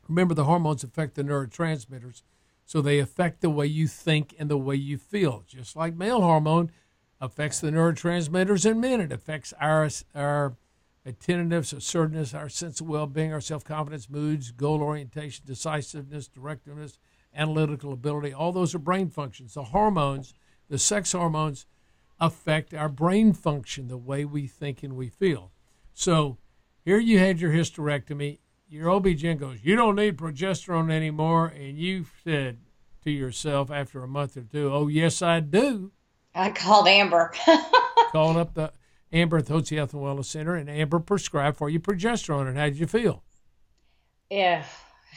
Remember, 0.09 0.35
the 0.35 0.45
hormones 0.45 0.83
affect 0.83 1.15
the 1.15 1.23
neurotransmitters, 1.23 2.23
so 2.65 2.81
they 2.81 2.99
affect 2.99 3.41
the 3.41 3.51
way 3.51 3.67
you 3.67 3.87
think 3.87 4.35
and 4.39 4.51
the 4.51 4.59
way 4.59 4.75
you 4.75 4.97
feel. 4.97 5.45
Just 5.47 5.77
like 5.77 5.95
male 5.95 6.21
hormone 6.21 6.71
affects 7.21 7.61
the 7.61 7.71
neurotransmitters 7.71 8.71
in 8.71 8.81
men, 8.81 9.01
it 9.01 9.13
affects 9.13 9.53
our 9.61 9.89
our 10.15 10.57
attentiveness, 11.05 11.73
assertiveness, 11.73 12.35
our 12.35 12.49
sense 12.49 12.81
of 12.81 12.89
well-being, 12.89 13.33
our 13.33 13.41
self-confidence, 13.41 14.11
moods, 14.11 14.51
goal 14.51 14.83
orientation, 14.83 15.43
decisiveness, 15.47 16.29
directiveness, 16.29 16.99
analytical 17.35 17.93
ability. 17.93 18.33
All 18.33 18.53
those 18.53 18.75
are 18.75 18.79
brain 18.79 19.09
functions. 19.09 19.55
The 19.55 19.65
hormones, 19.65 20.35
the 20.69 20.79
sex 20.79 21.13
hormones, 21.13 21.65
affect 22.21 22.75
our 22.75 22.89
brain 22.89 23.33
function, 23.33 23.89
the 23.89 23.97
way 23.97 24.25
we 24.25 24.47
think 24.47 24.83
and 24.83 24.97
we 24.97 25.09
feel. 25.09 25.53
So 25.95 26.37
here 26.85 26.99
you 26.99 27.19
had 27.19 27.41
your 27.41 27.53
hysterectomy. 27.53 28.39
Your 28.69 28.91
OB-GYN 28.91 29.39
goes, 29.39 29.61
you 29.63 29.77
don't 29.77 29.97
need 29.97 30.19
progesterone 30.19 30.93
anymore. 30.93 31.47
And 31.47 31.79
you 31.79 32.05
said 32.23 32.59
to 33.05 33.11
yourself 33.11 33.71
after 33.71 34.03
a 34.03 34.09
month 34.09 34.37
or 34.37 34.43
two, 34.43 34.71
oh, 34.71 34.89
yes, 34.89 35.23
I 35.23 35.41
do. 35.41 35.93
I 36.39 36.51
called 36.51 36.89
Amber. 36.89 37.33
called 38.13 38.37
up 38.37 38.55
the 38.55 38.73
Amber 39.13 39.39
at 39.39 39.47
the 39.47 39.53
Health 39.53 39.93
and 39.93 40.03
Wellness 40.03 40.27
Center, 40.27 40.55
and 40.55 40.71
Amber 40.71 40.99
prescribed 40.99 41.57
for 41.57 41.69
you 41.69 41.81
progesterone. 41.81 42.49
And 42.49 42.57
how 42.57 42.65
did 42.65 42.79
you 42.79 42.87
feel? 42.87 43.23
Yeah. 44.31 44.65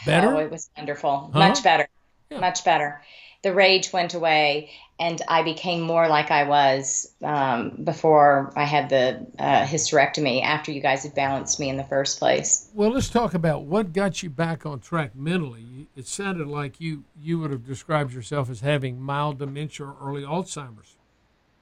Better? 0.05 0.35
Oh, 0.35 0.39
it 0.39 0.49
was 0.49 0.69
wonderful. 0.75 1.29
Huh? 1.33 1.39
Much 1.39 1.63
better. 1.63 1.87
Yeah. 2.29 2.39
Much 2.39 2.63
better 2.63 3.01
the 3.43 3.53
rage 3.53 3.91
went 3.91 4.13
away 4.13 4.69
and 4.99 5.19
I 5.27 5.41
became 5.41 5.81
more 5.81 6.07
like 6.07 6.29
I 6.29 6.43
was 6.43 7.11
um, 7.23 7.71
before 7.83 8.53
I 8.55 8.65
had 8.65 8.89
the 8.89 9.25
uh, 9.39 9.65
hysterectomy 9.65 10.43
after 10.43 10.71
you 10.71 10.79
guys 10.79 11.03
had 11.03 11.15
balanced 11.15 11.59
me 11.59 11.69
in 11.69 11.77
the 11.77 11.83
first 11.83 12.19
place. 12.19 12.69
Well, 12.75 12.91
let's 12.91 13.09
talk 13.09 13.33
about 13.33 13.63
what 13.63 13.93
got 13.93 14.21
you 14.21 14.29
back 14.29 14.63
on 14.65 14.79
track 14.79 15.15
mentally. 15.15 15.87
It 15.95 16.05
sounded 16.05 16.47
like 16.47 16.79
you, 16.79 17.03
you 17.19 17.39
would 17.39 17.49
have 17.49 17.65
described 17.65 18.13
yourself 18.13 18.47
as 18.49 18.61
having 18.61 19.01
mild 19.01 19.39
dementia 19.39 19.87
or 19.87 19.95
early 19.99 20.21
Alzheimer's. 20.21 20.97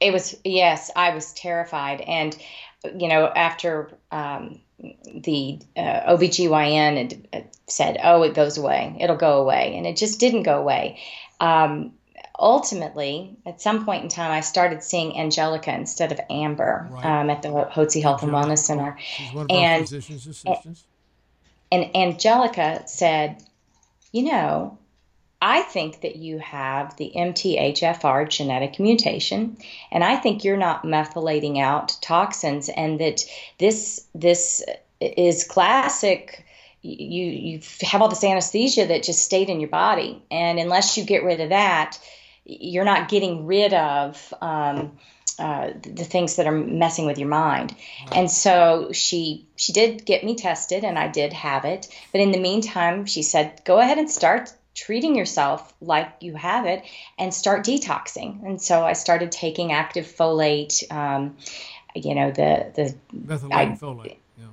It 0.00 0.12
was, 0.12 0.36
yes, 0.44 0.90
I 0.96 1.14
was 1.14 1.32
terrified. 1.32 2.00
And, 2.00 2.36
you 2.84 3.08
know, 3.08 3.26
after 3.26 3.90
um, 4.10 4.60
the 4.78 5.60
uh, 5.76 6.16
OBGYN 6.16 7.26
had 7.32 7.48
said, 7.66 7.98
oh, 8.02 8.22
it 8.22 8.34
goes 8.34 8.58
away, 8.58 8.96
it'll 9.00 9.16
go 9.16 9.40
away. 9.40 9.74
And 9.76 9.86
it 9.86 9.96
just 9.96 10.18
didn't 10.18 10.44
go 10.44 10.58
away 10.58 11.00
um, 11.40 11.92
ultimately, 12.38 13.36
at 13.46 13.60
some 13.60 13.84
point 13.84 14.02
in 14.02 14.08
time, 14.08 14.30
I 14.30 14.40
started 14.40 14.82
seeing 14.82 15.18
Angelica 15.18 15.72
instead 15.74 16.12
of 16.12 16.20
Amber 16.28 16.88
right. 16.90 17.04
um, 17.04 17.30
at 17.30 17.42
the 17.42 17.48
Hotze 17.48 18.02
Health 18.02 18.22
Angelica. 18.22 18.36
and 18.36 18.50
Wellness 18.50 18.58
Center. 18.58 18.98
and, 20.46 20.76
and 21.72 21.96
Angelica 21.96 22.82
said, 22.86 23.42
You 24.12 24.24
know, 24.24 24.78
I 25.42 25.62
think 25.62 26.02
that 26.02 26.16
you 26.16 26.38
have 26.38 26.96
the 26.96 27.12
MTHFR 27.16 28.28
genetic 28.28 28.78
mutation, 28.78 29.56
and 29.90 30.04
I 30.04 30.16
think 30.16 30.44
you're 30.44 30.56
not 30.56 30.84
methylating 30.84 31.58
out 31.58 31.96
toxins, 32.02 32.68
and 32.68 33.00
that 33.00 33.24
this 33.58 34.06
this 34.14 34.62
is 35.00 35.44
classic 35.44 36.44
you 36.82 37.24
you 37.24 37.60
have 37.82 38.00
all 38.00 38.08
this 38.08 38.24
anesthesia 38.24 38.86
that 38.86 39.02
just 39.02 39.22
stayed 39.22 39.50
in 39.50 39.60
your 39.60 39.68
body, 39.68 40.22
and 40.30 40.58
unless 40.58 40.96
you 40.96 41.04
get 41.04 41.24
rid 41.24 41.40
of 41.40 41.50
that, 41.50 41.98
you're 42.44 42.84
not 42.84 43.08
getting 43.08 43.46
rid 43.46 43.74
of 43.74 44.32
um, 44.40 44.98
uh, 45.38 45.70
the 45.82 46.04
things 46.04 46.36
that 46.36 46.46
are 46.46 46.52
messing 46.52 47.06
with 47.06 47.18
your 47.18 47.28
mind. 47.28 47.74
And 48.12 48.30
so 48.30 48.92
she 48.92 49.46
she 49.56 49.72
did 49.72 50.04
get 50.04 50.24
me 50.24 50.34
tested, 50.34 50.84
and 50.84 50.98
I 50.98 51.08
did 51.08 51.32
have 51.32 51.64
it. 51.64 51.88
But 52.12 52.20
in 52.20 52.32
the 52.32 52.40
meantime, 52.40 53.06
she 53.06 53.22
said, 53.22 53.60
"Go 53.64 53.78
ahead 53.78 53.98
and 53.98 54.10
start." 54.10 54.52
Treating 54.80 55.14
yourself 55.14 55.74
like 55.82 56.10
you 56.20 56.34
have 56.34 56.64
it 56.64 56.82
and 57.18 57.34
start 57.34 57.66
detoxing 57.66 58.42
and 58.44 58.62
so 58.62 58.82
i 58.82 58.94
started 58.94 59.30
taking 59.30 59.72
active 59.72 60.06
folate 60.06 60.90
um, 60.90 61.36
you 61.94 62.14
know 62.14 62.30
the 62.30 62.72
the 62.74 62.94
methylated 63.12 63.78
folate 63.78 64.16
yeah 64.38 64.46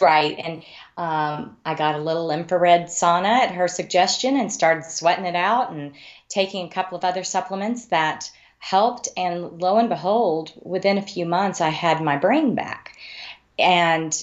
Right. 0.00 0.38
And 0.38 0.62
um, 0.96 1.56
I 1.64 1.74
got 1.74 1.96
a 1.96 2.02
little 2.02 2.30
infrared 2.30 2.86
sauna 2.86 3.40
at 3.40 3.54
her 3.54 3.66
suggestion 3.66 4.36
and 4.36 4.52
started 4.52 4.84
sweating 4.84 5.24
it 5.24 5.34
out 5.34 5.72
and 5.72 5.94
taking 6.28 6.66
a 6.66 6.70
couple 6.70 6.96
of 6.96 7.04
other 7.04 7.24
supplements 7.24 7.86
that 7.86 8.30
helped. 8.60 9.08
And 9.16 9.60
lo 9.60 9.78
and 9.78 9.88
behold, 9.88 10.52
within 10.62 10.98
a 10.98 11.02
few 11.02 11.26
months, 11.26 11.60
I 11.60 11.70
had 11.70 12.00
my 12.00 12.16
brain 12.16 12.54
back. 12.54 12.96
And 13.58 14.16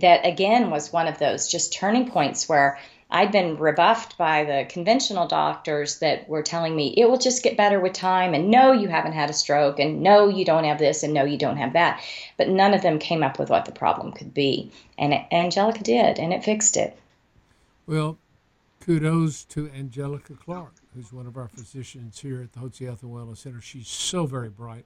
that 0.00 0.26
again 0.26 0.70
was 0.70 0.92
one 0.92 1.08
of 1.08 1.18
those 1.18 1.48
just 1.48 1.72
turning 1.72 2.10
points 2.10 2.46
where 2.46 2.78
I'd 3.12 3.32
been 3.32 3.56
rebuffed 3.56 4.16
by 4.16 4.44
the 4.44 4.66
conventional 4.68 5.26
doctors 5.26 5.98
that 5.98 6.28
were 6.28 6.42
telling 6.42 6.76
me 6.76 6.94
it 6.96 7.06
will 7.06 7.18
just 7.18 7.42
get 7.42 7.56
better 7.56 7.80
with 7.80 7.92
time, 7.92 8.34
and 8.34 8.50
no, 8.50 8.72
you 8.72 8.88
haven't 8.88 9.12
had 9.12 9.30
a 9.30 9.34
stroke, 9.34 9.80
and 9.80 10.02
no, 10.02 10.28
you 10.28 10.44
don't 10.44 10.64
have 10.64 10.78
this, 10.78 11.02
and 11.02 11.12
no, 11.12 11.24
you 11.24 11.36
don't 11.36 11.56
have 11.56 11.72
that. 11.72 12.00
But 12.36 12.48
none 12.48 12.72
of 12.72 12.82
them 12.82 12.98
came 12.98 13.22
up 13.22 13.38
with 13.38 13.50
what 13.50 13.64
the 13.64 13.72
problem 13.72 14.12
could 14.12 14.32
be. 14.32 14.70
And 14.96 15.14
Angelica 15.32 15.82
did, 15.82 16.18
and 16.18 16.32
it 16.32 16.44
fixed 16.44 16.76
it. 16.76 16.96
Well, 17.86 18.18
kudos 18.80 19.44
to 19.46 19.68
Angelica 19.70 20.34
Clark, 20.34 20.74
who's 20.94 21.12
one 21.12 21.26
of 21.26 21.36
our 21.36 21.48
physicians 21.48 22.20
here 22.20 22.42
at 22.42 22.52
the 22.52 22.60
Hotze 22.60 22.84
Health 22.84 23.02
and 23.02 23.12
Wellness 23.12 23.38
Center. 23.38 23.60
She's 23.60 23.88
so 23.88 24.26
very 24.26 24.48
bright. 24.48 24.84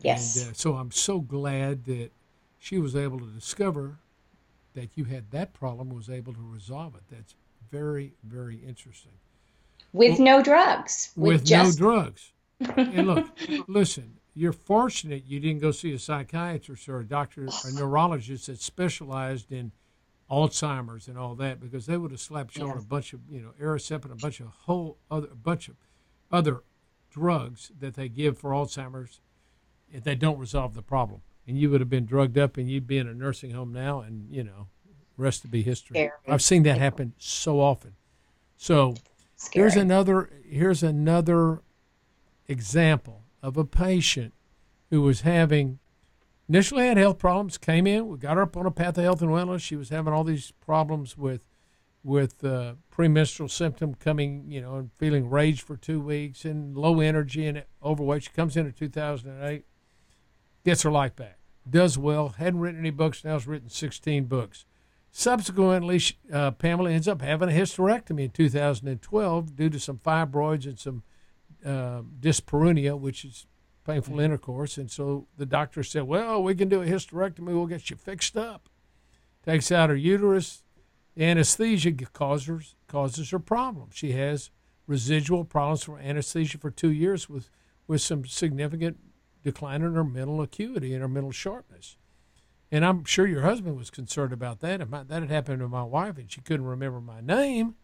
Yes. 0.00 0.36
And 0.36 0.50
uh, 0.50 0.54
so 0.54 0.74
I'm 0.74 0.90
so 0.90 1.20
glad 1.20 1.84
that 1.86 2.10
she 2.58 2.78
was 2.78 2.94
able 2.94 3.18
to 3.20 3.26
discover 3.26 3.98
that 4.74 4.90
you 4.96 5.04
had 5.04 5.30
that 5.30 5.52
problem 5.52 5.90
was 5.90 6.08
able 6.08 6.32
to 6.32 6.40
resolve 6.40 6.94
it. 6.94 7.02
That's 7.10 7.34
very, 7.70 8.14
very 8.24 8.56
interesting. 8.56 9.12
With 9.92 10.18
well, 10.18 10.38
no 10.38 10.42
drugs. 10.42 11.10
With, 11.16 11.32
with 11.32 11.44
just... 11.44 11.80
no 11.80 11.86
drugs. 11.86 12.32
and 12.76 13.06
look, 13.06 13.26
listen, 13.66 14.18
you're 14.34 14.52
fortunate 14.52 15.24
you 15.26 15.40
didn't 15.40 15.60
go 15.60 15.72
see 15.72 15.92
a 15.92 15.98
psychiatrist 15.98 16.88
or 16.88 17.00
a 17.00 17.04
doctor, 17.04 17.46
a 17.46 17.72
neurologist 17.72 18.46
that 18.46 18.60
specialized 18.60 19.50
in 19.50 19.72
Alzheimer's 20.30 21.08
and 21.08 21.18
all 21.18 21.34
that, 21.34 21.60
because 21.60 21.86
they 21.86 21.96
would 21.96 22.12
have 22.12 22.20
slapped 22.20 22.56
you 22.56 22.68
on 22.68 22.78
a 22.78 22.82
bunch 22.82 23.12
of, 23.12 23.20
you 23.28 23.40
know, 23.40 23.52
Aricept 23.60 24.04
and 24.04 24.12
a 24.12 24.16
bunch 24.16 24.40
of 24.40 24.46
whole 24.46 24.96
other, 25.10 25.28
a 25.32 25.36
bunch 25.36 25.68
of 25.68 25.74
other 26.30 26.62
drugs 27.10 27.72
that 27.78 27.94
they 27.94 28.08
give 28.08 28.38
for 28.38 28.52
Alzheimer's 28.52 29.20
if 29.92 30.04
they 30.04 30.14
don't 30.14 30.38
resolve 30.38 30.74
the 30.74 30.82
problem 30.82 31.20
and 31.46 31.58
you 31.58 31.70
would 31.70 31.80
have 31.80 31.90
been 31.90 32.06
drugged 32.06 32.38
up 32.38 32.56
and 32.56 32.70
you'd 32.70 32.86
be 32.86 32.98
in 32.98 33.08
a 33.08 33.14
nursing 33.14 33.52
home 33.52 33.72
now 33.72 34.00
and 34.00 34.30
you 34.30 34.44
know 34.44 34.68
rest 35.16 35.42
to 35.42 35.48
be 35.48 35.62
history. 35.62 36.10
I've 36.28 36.42
seen 36.42 36.62
that 36.64 36.78
happen 36.78 37.14
so 37.18 37.60
often. 37.60 37.94
So 38.56 38.94
Scary. 39.36 39.62
here's 39.62 39.76
another 39.76 40.30
here's 40.48 40.82
another 40.82 41.62
example 42.48 43.24
of 43.42 43.56
a 43.56 43.64
patient 43.64 44.34
who 44.90 45.02
was 45.02 45.22
having 45.22 45.78
initially 46.48 46.86
had 46.86 46.96
health 46.96 47.18
problems 47.18 47.58
came 47.58 47.86
in 47.86 48.08
we 48.08 48.18
got 48.18 48.36
her 48.36 48.42
up 48.42 48.56
on 48.56 48.66
a 48.66 48.70
path 48.70 48.98
of 48.98 49.04
health 49.04 49.22
and 49.22 49.30
wellness. 49.30 49.60
She 49.60 49.76
was 49.76 49.88
having 49.88 50.12
all 50.12 50.24
these 50.24 50.52
problems 50.60 51.16
with 51.16 51.42
with 52.04 52.42
uh, 52.44 52.74
premenstrual 52.90 53.48
symptom 53.48 53.94
coming 53.94 54.44
you 54.48 54.60
know 54.60 54.76
and 54.76 54.92
feeling 54.92 55.28
rage 55.30 55.62
for 55.62 55.76
two 55.76 56.00
weeks 56.00 56.44
and 56.44 56.76
low 56.76 57.00
energy 57.00 57.46
and 57.46 57.64
overweight. 57.82 58.24
She 58.24 58.30
comes 58.30 58.56
in 58.56 58.66
in 58.66 58.72
2008 58.72 59.64
gets 60.64 60.82
her 60.82 60.90
life 60.90 61.16
back, 61.16 61.38
does 61.68 61.98
well, 61.98 62.30
hadn't 62.30 62.60
written 62.60 62.80
any 62.80 62.90
books, 62.90 63.24
now 63.24 63.32
has 63.32 63.46
written 63.46 63.68
16 63.68 64.24
books. 64.24 64.64
Subsequently, 65.10 66.00
uh, 66.32 66.52
Pamela 66.52 66.90
ends 66.90 67.06
up 67.06 67.20
having 67.20 67.50
a 67.50 67.52
hysterectomy 67.52 68.24
in 68.24 68.30
2012 68.30 69.54
due 69.54 69.68
to 69.68 69.78
some 69.78 69.98
fibroids 69.98 70.64
and 70.64 70.78
some 70.78 71.02
uh, 71.64 72.00
dyspareunia, 72.18 72.98
which 72.98 73.24
is 73.24 73.46
painful 73.84 74.14
mm-hmm. 74.14 74.24
intercourse. 74.24 74.78
And 74.78 74.90
so 74.90 75.26
the 75.36 75.44
doctor 75.44 75.82
said, 75.82 76.04
Well, 76.04 76.42
we 76.42 76.54
can 76.54 76.68
do 76.68 76.80
a 76.80 76.86
hysterectomy, 76.86 77.48
we'll 77.48 77.66
get 77.66 77.90
you 77.90 77.96
fixed 77.96 78.36
up. 78.36 78.68
Takes 79.44 79.70
out 79.70 79.90
her 79.90 79.96
uterus. 79.96 80.62
Anesthesia 81.18 81.92
causes, 81.92 82.74
causes 82.88 83.30
her 83.30 83.38
problems. 83.38 83.94
She 83.94 84.12
has 84.12 84.50
residual 84.86 85.44
problems 85.44 85.82
from 85.82 85.98
anesthesia 85.98 86.56
for 86.56 86.70
two 86.70 86.90
years 86.90 87.28
with, 87.28 87.50
with 87.86 88.00
some 88.00 88.24
significant 88.24 88.98
decline 89.42 89.82
in 89.82 89.94
her 89.94 90.04
mental 90.04 90.40
acuity 90.40 90.92
and 90.92 91.02
her 91.02 91.08
mental 91.08 91.32
sharpness. 91.32 91.96
And 92.70 92.84
I'm 92.84 93.04
sure 93.04 93.26
your 93.26 93.42
husband 93.42 93.76
was 93.76 93.90
concerned 93.90 94.32
about 94.32 94.60
that. 94.60 94.80
If 94.80 94.88
my, 94.88 95.02
that 95.02 95.22
had 95.22 95.30
happened 95.30 95.60
to 95.60 95.68
my 95.68 95.82
wife 95.82 96.16
and 96.16 96.30
she 96.30 96.40
couldn't 96.40 96.66
remember 96.66 97.00
my 97.00 97.20
name, 97.20 97.74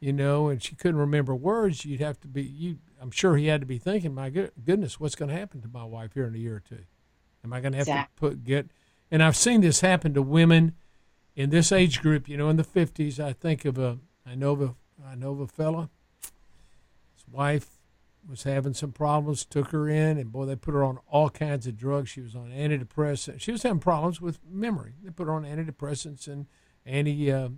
you 0.00 0.12
know, 0.12 0.48
and 0.48 0.62
she 0.62 0.74
couldn't 0.74 1.00
remember 1.00 1.34
words, 1.34 1.84
you'd 1.84 2.00
have 2.00 2.20
to 2.20 2.28
be, 2.28 2.42
you, 2.42 2.78
I'm 3.00 3.12
sure 3.12 3.36
he 3.36 3.46
had 3.46 3.60
to 3.60 3.66
be 3.66 3.78
thinking, 3.78 4.12
my 4.12 4.30
goodness, 4.30 4.98
what's 4.98 5.14
going 5.14 5.30
to 5.30 5.36
happen 5.36 5.62
to 5.62 5.68
my 5.68 5.84
wife 5.84 6.14
here 6.14 6.26
in 6.26 6.34
a 6.34 6.38
year 6.38 6.56
or 6.56 6.60
two? 6.60 6.84
Am 7.44 7.52
I 7.52 7.60
going 7.60 7.72
to 7.72 7.78
have 7.78 7.88
exactly. 7.88 8.28
to 8.30 8.34
put, 8.34 8.44
get, 8.44 8.70
and 9.10 9.22
I've 9.22 9.36
seen 9.36 9.60
this 9.60 9.80
happen 9.80 10.14
to 10.14 10.22
women 10.22 10.74
in 11.36 11.50
this 11.50 11.70
age 11.70 12.00
group, 12.00 12.28
you 12.28 12.36
know, 12.36 12.48
in 12.48 12.56
the 12.56 12.64
50s. 12.64 13.20
I 13.20 13.32
think 13.32 13.64
of 13.64 13.78
a, 13.78 13.98
I 14.26 14.34
know 14.34 14.52
of 14.52 14.62
a, 14.62 14.74
I 15.06 15.14
know 15.14 15.32
of 15.32 15.40
a 15.40 15.46
fella, 15.46 15.90
his 17.14 17.24
wife 17.30 17.73
was 18.28 18.44
having 18.44 18.74
some 18.74 18.92
problems, 18.92 19.44
took 19.44 19.70
her 19.70 19.88
in, 19.88 20.18
and 20.18 20.32
boy, 20.32 20.46
they 20.46 20.56
put 20.56 20.74
her 20.74 20.84
on 20.84 20.98
all 21.08 21.30
kinds 21.30 21.66
of 21.66 21.76
drugs. 21.76 22.10
She 22.10 22.20
was 22.20 22.34
on 22.34 22.50
antidepressants. 22.50 23.40
She 23.40 23.52
was 23.52 23.62
having 23.62 23.80
problems 23.80 24.20
with 24.20 24.38
memory. 24.48 24.94
They 25.02 25.10
put 25.10 25.26
her 25.26 25.34
on 25.34 25.44
antidepressants 25.44 26.26
and 26.26 26.46
anti 26.86 27.30
uh, 27.30 27.50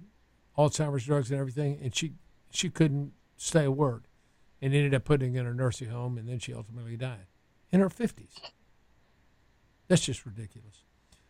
Alzheimer's 0.57 1.05
drugs 1.05 1.31
and 1.31 1.39
everything, 1.39 1.79
and 1.83 1.95
she 1.95 2.15
she 2.51 2.71
couldn't 2.71 3.13
say 3.37 3.65
a 3.65 3.71
word, 3.71 4.07
and 4.63 4.75
ended 4.75 4.95
up 4.95 5.05
putting 5.05 5.35
in 5.35 5.47
a 5.47 5.55
nursing 5.55 5.91
home, 5.91 6.19
and 6.19 6.29
then 6.29 6.39
she 6.39 6.55
ultimately 6.55 6.97
died 6.97 7.27
in 7.71 7.81
her 7.81 7.91
fifties. 7.91 8.37
That's 9.89 10.05
just 10.05 10.27
ridiculous. 10.27 10.85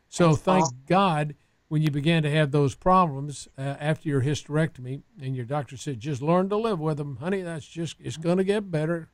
So 0.09 0.29
That's 0.29 0.43
thank 0.43 0.65
awesome. 0.65 0.83
God 0.87 1.35
when 1.69 1.83
you 1.83 1.91
began 1.91 2.23
to 2.23 2.31
have 2.31 2.53
those 2.53 2.75
problems 2.75 3.49
uh, 3.59 3.75
after 3.81 4.09
your 4.09 4.23
hysterectomy, 4.23 5.03
and 5.21 5.35
your 5.35 5.45
doctor 5.45 5.77
said, 5.77 6.01
"Just 6.01 6.23
learn 6.23 6.49
to 6.49 6.57
live 6.57 6.79
with 6.79 6.99
them, 6.99 7.17
honey. 7.17 7.43
That's 7.43 7.67
just 7.67 7.97
it's 8.01 8.17
going 8.17 8.39
to 8.39 8.45
get 8.45 8.71
better." 8.71 9.11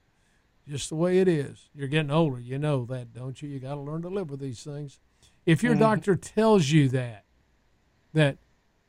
Just 0.69 0.89
the 0.89 0.97
way 0.97 1.19
it 1.19 1.29
is. 1.29 1.69
You're 1.75 1.89
getting 1.89 2.11
older, 2.11 2.41
you 2.41 2.59
know 2.59 2.85
that, 2.87 3.13
don't 3.13 3.41
you? 3.43 3.49
You 3.49 3.59
got 3.59 3.75
to 3.75 3.81
learn 3.81 4.03
to 4.03 4.09
live 4.09 4.31
with 4.31 4.41
these 4.41 4.63
things. 4.63 4.99
If 5.45 5.63
your 5.63 5.73
mm-hmm. 5.73 5.83
doctor 5.83 6.17
tells 6.17 6.71
you 6.71 6.89
that, 6.91 7.25
that 8.13 8.39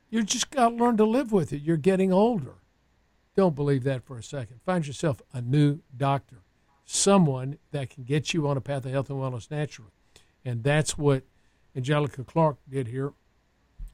you 0.09 0.23
just 0.23 0.51
got 0.51 0.69
to 0.69 0.75
learn 0.75 0.97
to 0.97 1.05
live 1.05 1.31
with 1.31 1.51
it. 1.51 1.61
You're 1.61 1.77
getting 1.77 2.13
older. 2.13 2.55
Don't 3.35 3.55
believe 3.55 3.83
that 3.85 4.03
for 4.03 4.17
a 4.17 4.23
second. 4.23 4.59
Find 4.63 4.85
yourself 4.85 5.21
a 5.33 5.41
new 5.41 5.79
doctor, 5.95 6.43
someone 6.85 7.57
that 7.71 7.89
can 7.89 8.03
get 8.03 8.33
you 8.33 8.47
on 8.47 8.57
a 8.57 8.61
path 8.61 8.85
of 8.85 8.91
health 8.91 9.09
and 9.09 9.17
wellness 9.19 9.49
naturally. 9.49 9.91
And 10.45 10.63
that's 10.63 10.97
what 10.97 11.23
Angelica 11.75 12.23
Clark 12.23 12.57
did 12.69 12.89
here 12.89 13.13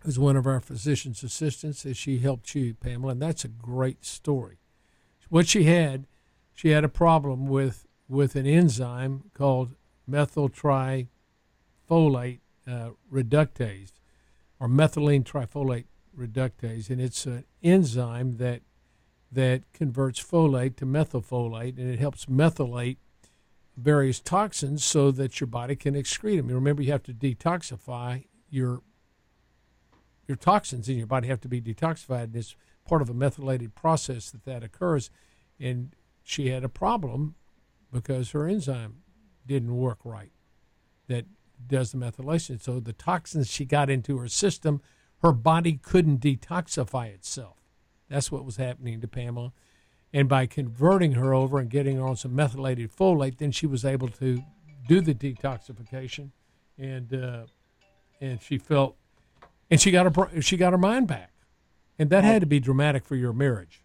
who's 0.03 0.19
one 0.19 0.35
of 0.35 0.47
our 0.47 0.59
physician's 0.59 1.23
assistants 1.23 1.85
as 1.85 1.97
she 1.97 2.19
helped 2.19 2.55
you, 2.55 2.73
Pamela. 2.73 3.11
And 3.13 3.21
that's 3.21 3.45
a 3.45 3.49
great 3.49 4.03
story. 4.03 4.57
What 5.29 5.47
she 5.47 5.63
had– 5.63 6.05
she 6.59 6.71
had 6.71 6.83
a 6.83 6.89
problem 6.89 7.45
with 7.45 7.87
with 8.09 8.35
an 8.35 8.45
enzyme 8.45 9.23
called 9.33 9.75
methyl 10.05 10.49
trifolate 10.49 11.07
uh, 12.67 12.89
reductase 13.09 13.93
or 14.59 14.67
methylene 14.67 15.23
trifolate 15.23 15.85
reductase, 16.17 16.89
and 16.89 16.99
it's 16.99 17.25
an 17.25 17.45
enzyme 17.63 18.35
that 18.37 18.61
that 19.31 19.61
converts 19.71 20.21
folate 20.21 20.75
to 20.75 20.85
methylfolate, 20.85 21.77
and 21.77 21.89
it 21.89 21.97
helps 21.97 22.25
methylate 22.25 22.97
various 23.77 24.19
toxins 24.19 24.83
so 24.83 25.11
that 25.11 25.39
your 25.39 25.47
body 25.47 25.77
can 25.77 25.93
excrete 25.93 26.35
them. 26.35 26.49
You 26.49 26.55
remember, 26.55 26.81
you 26.81 26.91
have 26.91 27.03
to 27.03 27.13
detoxify 27.13 28.25
your 28.49 28.81
your 30.27 30.35
toxins 30.35 30.89
in 30.89 30.97
your 30.97 31.07
body 31.07 31.29
have 31.29 31.39
to 31.39 31.47
be 31.47 31.61
detoxified, 31.61 32.25
and 32.25 32.35
it's 32.35 32.57
part 32.85 33.01
of 33.01 33.09
a 33.09 33.13
methylated 33.13 33.75
process 33.75 34.29
that 34.31 34.43
that 34.43 34.61
occurs. 34.61 35.09
And 35.57 35.93
she 36.29 36.49
had 36.49 36.63
a 36.63 36.69
problem 36.69 37.33
because 37.91 38.31
her 38.31 38.47
enzyme 38.47 38.97
didn't 39.47 39.75
work 39.75 39.97
right 40.03 40.31
that 41.07 41.25
does 41.67 41.91
the 41.91 41.97
methylation. 41.97 42.61
So 42.61 42.79
the 42.79 42.93
toxins 42.93 43.49
she 43.49 43.65
got 43.65 43.89
into 43.89 44.19
her 44.19 44.27
system, 44.27 44.79
her 45.23 45.31
body 45.31 45.79
couldn't 45.81 46.19
detoxify 46.19 47.07
itself. 47.07 47.57
That's 48.09 48.31
what 48.31 48.45
was 48.45 48.57
happening 48.57 49.01
to 49.01 49.07
Pamela. 49.07 49.53
And 50.13 50.29
by 50.29 50.45
converting 50.45 51.13
her 51.13 51.33
over 51.33 51.57
and 51.57 51.67
getting 51.67 51.97
her 51.97 52.05
on 52.05 52.15
some 52.15 52.35
methylated 52.35 52.95
folate, 52.95 53.39
then 53.39 53.51
she 53.51 53.65
was 53.65 53.83
able 53.83 54.09
to 54.09 54.43
do 54.87 55.01
the 55.01 55.15
detoxification, 55.15 56.29
and 56.77 57.11
uh, 57.11 57.45
and 58.21 58.39
she 58.41 58.57
felt, 58.57 58.95
and 59.69 59.81
she 59.81 59.91
got 59.91 60.15
her 60.15 60.41
she 60.41 60.57
got 60.57 60.73
her 60.73 60.79
mind 60.79 61.07
back, 61.07 61.31
and 61.97 62.09
that 62.09 62.23
had 62.23 62.41
to 62.41 62.47
be 62.47 62.59
dramatic 62.59 63.05
for 63.05 63.15
your 63.15 63.33
marriage 63.33 63.83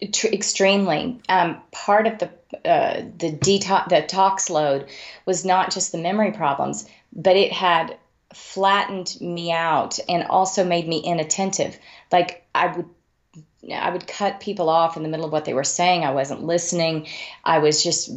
extremely. 0.00 1.20
Um, 1.28 1.60
part 1.72 2.06
of 2.06 2.18
the 2.18 2.30
uh, 2.64 3.02
the 3.18 3.32
detox 3.32 3.88
the 3.88 4.02
tox 4.02 4.50
load 4.50 4.88
was 5.26 5.44
not 5.44 5.72
just 5.72 5.92
the 5.92 5.98
memory 5.98 6.32
problems, 6.32 6.88
but 7.12 7.36
it 7.36 7.52
had 7.52 7.96
flattened 8.34 9.16
me 9.20 9.50
out 9.52 9.98
and 10.08 10.24
also 10.24 10.64
made 10.64 10.86
me 10.86 10.98
inattentive. 10.98 11.78
Like 12.12 12.46
I 12.54 12.68
would 12.68 12.86
I 13.72 13.90
would 13.90 14.06
cut 14.06 14.40
people 14.40 14.68
off 14.68 14.96
in 14.96 15.02
the 15.02 15.08
middle 15.08 15.26
of 15.26 15.32
what 15.32 15.44
they 15.44 15.54
were 15.54 15.64
saying. 15.64 16.04
I 16.04 16.12
wasn't 16.12 16.44
listening. 16.44 17.08
I 17.44 17.58
was 17.58 17.82
just, 17.82 18.08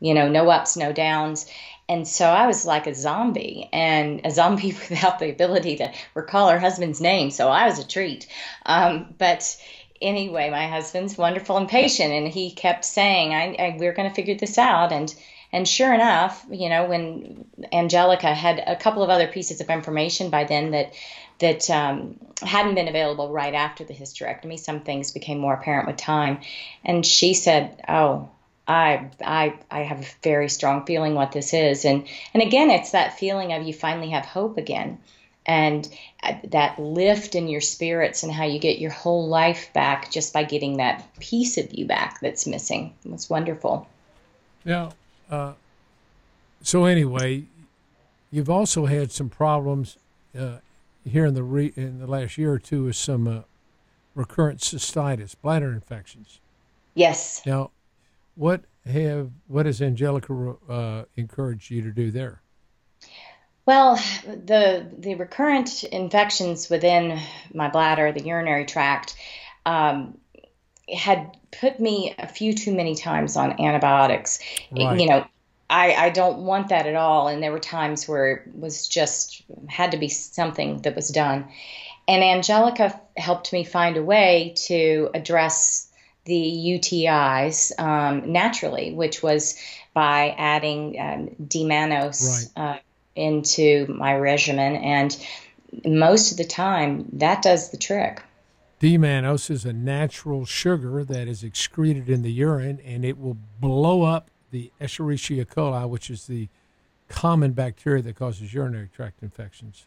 you 0.00 0.14
know, 0.14 0.28
no 0.28 0.48
ups, 0.50 0.76
no 0.76 0.92
downs. 0.92 1.46
And 1.88 2.08
so 2.08 2.26
I 2.26 2.46
was 2.46 2.64
like 2.64 2.86
a 2.86 2.94
zombie 2.94 3.68
and 3.72 4.22
a 4.24 4.30
zombie 4.30 4.72
without 4.90 5.18
the 5.18 5.30
ability 5.30 5.76
to 5.76 5.92
recall 6.14 6.48
her 6.48 6.58
husband's 6.58 7.00
name. 7.00 7.30
So 7.30 7.48
I 7.48 7.66
was 7.66 7.78
a 7.78 7.86
treat. 7.86 8.26
Um, 8.66 9.14
but 9.18 9.56
anyway, 10.00 10.50
my 10.50 10.66
husband's 10.68 11.16
wonderful 11.16 11.56
and 11.56 11.68
patient, 11.68 12.12
and 12.12 12.28
he 12.28 12.50
kept 12.50 12.84
saying, 12.84 13.32
I, 13.32 13.54
I, 13.58 13.76
"We're 13.78 13.92
going 13.92 14.08
to 14.08 14.14
figure 14.14 14.34
this 14.34 14.58
out." 14.58 14.92
And 14.92 15.14
and 15.52 15.68
sure 15.68 15.94
enough, 15.94 16.44
you 16.50 16.68
know, 16.68 16.86
when 16.86 17.44
Angelica 17.72 18.34
had 18.34 18.62
a 18.66 18.76
couple 18.76 19.02
of 19.02 19.10
other 19.10 19.28
pieces 19.28 19.60
of 19.60 19.70
information 19.70 20.30
by 20.30 20.44
then 20.44 20.72
that 20.72 20.94
that 21.38 21.68
um, 21.70 22.18
hadn't 22.42 22.74
been 22.74 22.88
available 22.88 23.30
right 23.30 23.54
after 23.54 23.84
the 23.84 23.94
hysterectomy, 23.94 24.58
some 24.58 24.80
things 24.80 25.12
became 25.12 25.38
more 25.38 25.54
apparent 25.54 25.86
with 25.86 25.96
time, 25.96 26.40
and 26.84 27.04
she 27.04 27.34
said, 27.34 27.80
"Oh." 27.88 28.30
I, 28.66 29.10
I 29.22 29.58
I 29.70 29.82
have 29.82 30.00
a 30.00 30.06
very 30.22 30.48
strong 30.48 30.86
feeling 30.86 31.14
what 31.14 31.32
this 31.32 31.52
is, 31.52 31.84
and 31.84 32.06
and 32.32 32.42
again, 32.42 32.70
it's 32.70 32.92
that 32.92 33.18
feeling 33.18 33.52
of 33.52 33.62
you 33.66 33.74
finally 33.74 34.08
have 34.08 34.24
hope 34.24 34.56
again, 34.56 35.00
and 35.46 35.88
uh, 36.22 36.34
that 36.44 36.78
lift 36.78 37.34
in 37.34 37.48
your 37.48 37.60
spirits 37.60 38.22
and 38.22 38.32
how 38.32 38.44
you 38.44 38.58
get 38.58 38.78
your 38.78 38.90
whole 38.90 39.28
life 39.28 39.70
back 39.74 40.10
just 40.10 40.32
by 40.32 40.42
getting 40.42 40.78
that 40.78 41.04
piece 41.20 41.58
of 41.58 41.72
you 41.72 41.86
back 41.86 42.20
that's 42.20 42.46
missing. 42.46 42.94
It's 43.04 43.28
wonderful. 43.28 43.86
Now, 44.64 44.92
uh, 45.30 45.52
so 46.62 46.84
anyway, 46.86 47.44
you've 48.30 48.50
also 48.50 48.86
had 48.86 49.12
some 49.12 49.28
problems 49.28 49.98
uh, 50.38 50.58
here 51.04 51.26
in 51.26 51.34
the 51.34 51.42
re- 51.42 51.74
in 51.76 51.98
the 51.98 52.06
last 52.06 52.38
year 52.38 52.52
or 52.52 52.58
two 52.58 52.84
with 52.84 52.96
some 52.96 53.28
uh, 53.28 53.40
recurrent 54.14 54.60
cystitis, 54.60 55.34
bladder 55.40 55.72
infections. 55.72 56.40
Yes. 56.94 57.42
Now, 57.44 57.70
what 58.34 58.62
have 58.86 59.30
what 59.48 59.66
has 59.66 59.82
Angelica 59.82 60.56
uh, 60.68 61.04
encouraged 61.16 61.70
you 61.70 61.82
to 61.82 61.90
do 61.90 62.10
there? 62.10 62.40
Well, 63.66 63.96
the 64.26 64.86
the 64.98 65.14
recurrent 65.14 65.84
infections 65.84 66.68
within 66.68 67.18
my 67.52 67.68
bladder, 67.68 68.12
the 68.12 68.22
urinary 68.22 68.66
tract, 68.66 69.16
um, 69.64 70.18
had 70.92 71.36
put 71.50 71.80
me 71.80 72.14
a 72.18 72.28
few 72.28 72.52
too 72.52 72.74
many 72.74 72.94
times 72.94 73.36
on 73.36 73.60
antibiotics. 73.60 74.38
Right. 74.70 75.00
You 75.00 75.08
know, 75.08 75.26
I, 75.70 75.94
I 75.94 76.10
don't 76.10 76.44
want 76.44 76.68
that 76.68 76.86
at 76.86 76.94
all. 76.94 77.28
And 77.28 77.42
there 77.42 77.52
were 77.52 77.58
times 77.58 78.06
where 78.06 78.32
it 78.32 78.54
was 78.54 78.86
just 78.86 79.42
had 79.68 79.92
to 79.92 79.96
be 79.96 80.08
something 80.08 80.82
that 80.82 80.94
was 80.94 81.08
done. 81.08 81.48
And 82.06 82.22
Angelica 82.22 83.00
helped 83.16 83.52
me 83.52 83.64
find 83.64 83.96
a 83.96 84.02
way 84.02 84.54
to 84.66 85.10
address 85.14 85.90
the 86.26 86.34
UTIs 86.34 87.78
um, 87.80 88.32
naturally, 88.32 88.92
which 88.92 89.22
was 89.22 89.58
by 89.94 90.34
adding 90.36 91.00
um, 91.00 91.46
D-mannose. 91.46 92.50
Right. 92.56 92.76
Uh, 92.76 92.78
into 93.16 93.86
my 93.88 94.16
regimen, 94.16 94.76
and 94.76 95.16
most 95.84 96.32
of 96.32 96.36
the 96.36 96.44
time 96.44 97.06
that 97.12 97.42
does 97.42 97.70
the 97.70 97.76
trick. 97.76 98.22
D-mannose 98.80 99.50
is 99.50 99.64
a 99.64 99.72
natural 99.72 100.44
sugar 100.44 101.04
that 101.04 101.28
is 101.28 101.42
excreted 101.42 102.08
in 102.08 102.22
the 102.22 102.32
urine, 102.32 102.80
and 102.84 103.04
it 103.04 103.18
will 103.18 103.36
blow 103.60 104.02
up 104.02 104.28
the 104.50 104.70
Escherichia 104.80 105.46
coli, 105.46 105.88
which 105.88 106.10
is 106.10 106.26
the 106.26 106.48
common 107.08 107.52
bacteria 107.52 108.02
that 108.02 108.16
causes 108.16 108.52
urinary 108.52 108.88
tract 108.94 109.22
infections. 109.22 109.86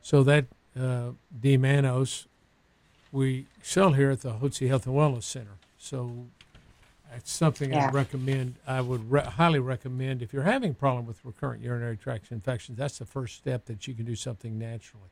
So 0.00 0.22
that 0.24 0.46
uh, 0.78 1.10
D-mannose 1.40 2.26
we 3.12 3.46
sell 3.62 3.92
here 3.92 4.10
at 4.10 4.22
the 4.22 4.32
Hotze 4.32 4.66
Health 4.66 4.86
and 4.86 4.96
Wellness 4.96 5.24
Center. 5.24 5.58
So 5.78 6.26
it's 7.16 7.32
something 7.32 7.72
yeah. 7.72 7.88
I 7.88 7.90
recommend. 7.90 8.56
I 8.66 8.80
would 8.80 9.10
re- 9.10 9.22
highly 9.22 9.58
recommend 9.58 10.22
if 10.22 10.32
you're 10.32 10.42
having 10.42 10.70
a 10.70 10.74
problem 10.74 11.06
with 11.06 11.24
recurrent 11.24 11.62
urinary 11.62 11.96
tract 11.96 12.32
infections. 12.32 12.78
That's 12.78 12.98
the 12.98 13.06
first 13.06 13.36
step 13.36 13.66
that 13.66 13.86
you 13.86 13.94
can 13.94 14.04
do 14.04 14.16
something 14.16 14.58
naturally. 14.58 15.08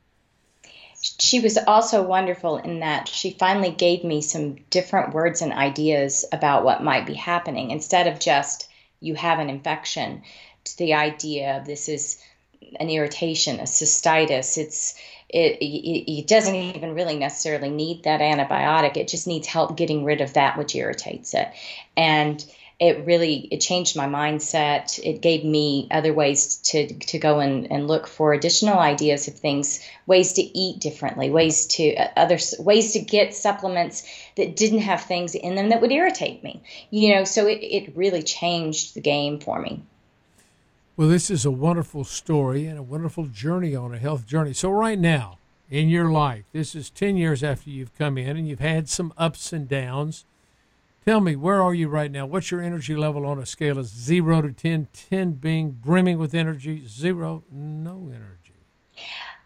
She 1.19 1.41
was 1.41 1.57
also 1.57 2.03
wonderful 2.03 2.59
in 2.59 2.81
that 2.81 3.09
she 3.09 3.31
finally 3.31 3.71
gave 3.71 4.05
me 4.05 4.21
some 4.21 4.57
different 4.69 5.15
words 5.15 5.41
and 5.41 5.53
ideas 5.53 6.27
about 6.31 6.65
what 6.65 6.83
might 6.83 7.07
be 7.07 7.15
happening 7.15 7.71
instead 7.71 8.07
of 8.07 8.21
just 8.21 8.69
you 9.01 9.15
have 9.15 9.39
an 9.39 9.49
infection 9.49 10.23
to 10.65 10.77
the 10.77 10.95
idea 10.95 11.57
of 11.57 11.65
this 11.65 11.89
is 11.89 12.23
an 12.79 12.91
irritation, 12.91 13.61
a 13.61 13.65
cystitis. 13.65 14.59
It's 14.59 14.95
it, 15.33 15.59
it, 15.59 16.13
it, 16.13 16.27
doesn't 16.27 16.55
even 16.55 16.95
really 16.95 17.17
necessarily 17.17 17.71
need 17.71 18.05
that 18.05 18.21
antibiotic. 18.21 18.97
It 18.97 19.09
just 19.09 19.27
needs 19.27 19.47
help 19.47 19.77
getting 19.77 20.05
rid 20.05 20.21
of 20.21 20.35
that 20.35 20.59
which 20.59 20.75
irritates 20.75 21.35
it. 21.35 21.49
And 21.97 22.45
it 22.81 23.05
really 23.05 23.47
it 23.51 23.59
changed 23.59 23.95
my 23.95 24.07
mindset. 24.07 24.99
It 25.05 25.21
gave 25.21 25.45
me 25.45 25.87
other 25.91 26.15
ways 26.15 26.57
to 26.71 26.87
to 26.95 27.19
go 27.19 27.41
and, 27.41 27.71
and 27.71 27.87
look 27.87 28.07
for 28.07 28.33
additional 28.33 28.79
ideas 28.79 29.29
of 29.29 29.35
things, 29.35 29.87
ways 30.07 30.33
to 30.35 30.43
eat 30.43 30.81
differently, 30.81 31.29
ways 31.29 31.67
to 31.67 31.95
uh, 31.95 32.09
other 32.17 32.39
ways 32.59 32.95
to 32.95 33.01
get 33.01 33.35
supplements 33.35 34.09
that 34.37 34.57
didn't 34.57 34.79
have 34.81 35.03
things 35.03 35.35
in 35.35 35.57
them 35.57 35.69
that 35.69 35.83
would 35.83 35.93
irritate 35.93 36.43
me. 36.43 36.63
You 36.89 37.17
know, 37.17 37.25
so 37.25 37.47
it, 37.47 37.59
it 37.63 37.97
really 37.97 38.23
changed 38.23 38.95
the 38.95 39.03
game 39.03 39.41
for 39.41 39.61
me. 39.61 39.83
Well, 41.01 41.09
this 41.09 41.31
is 41.31 41.47
a 41.47 41.51
wonderful 41.51 42.05
story 42.05 42.67
and 42.67 42.79
a 42.79 42.83
wonderful 42.83 43.25
journey 43.25 43.75
on 43.75 43.95
a 43.95 43.99
health 43.99 44.27
journey. 44.27 44.53
So, 44.53 44.69
right 44.69 44.99
now 44.99 45.39
in 45.71 45.89
your 45.89 46.11
life, 46.11 46.45
this 46.53 46.75
is 46.75 46.91
10 46.91 47.17
years 47.17 47.43
after 47.43 47.71
you've 47.71 47.97
come 47.97 48.19
in 48.19 48.37
and 48.37 48.47
you've 48.47 48.61
had 48.61 48.87
some 48.87 49.15
ups 49.17 49.51
and 49.51 49.67
downs. 49.67 50.27
Tell 51.07 51.23
me, 51.23 51.37
where 51.37 51.63
are 51.63 51.73
you 51.73 51.89
right 51.89 52.11
now? 52.11 52.27
What's 52.27 52.51
your 52.51 52.61
energy 52.61 52.95
level 52.95 53.25
on 53.25 53.39
a 53.39 53.47
scale 53.47 53.79
of 53.79 53.87
0 53.87 54.43
to 54.43 54.53
10? 54.53 54.89
10 54.93 55.33
being 55.37 55.71
brimming 55.71 56.19
with 56.19 56.35
energy, 56.35 56.87
0, 56.87 57.45
no 57.51 58.11
energy. 58.15 58.67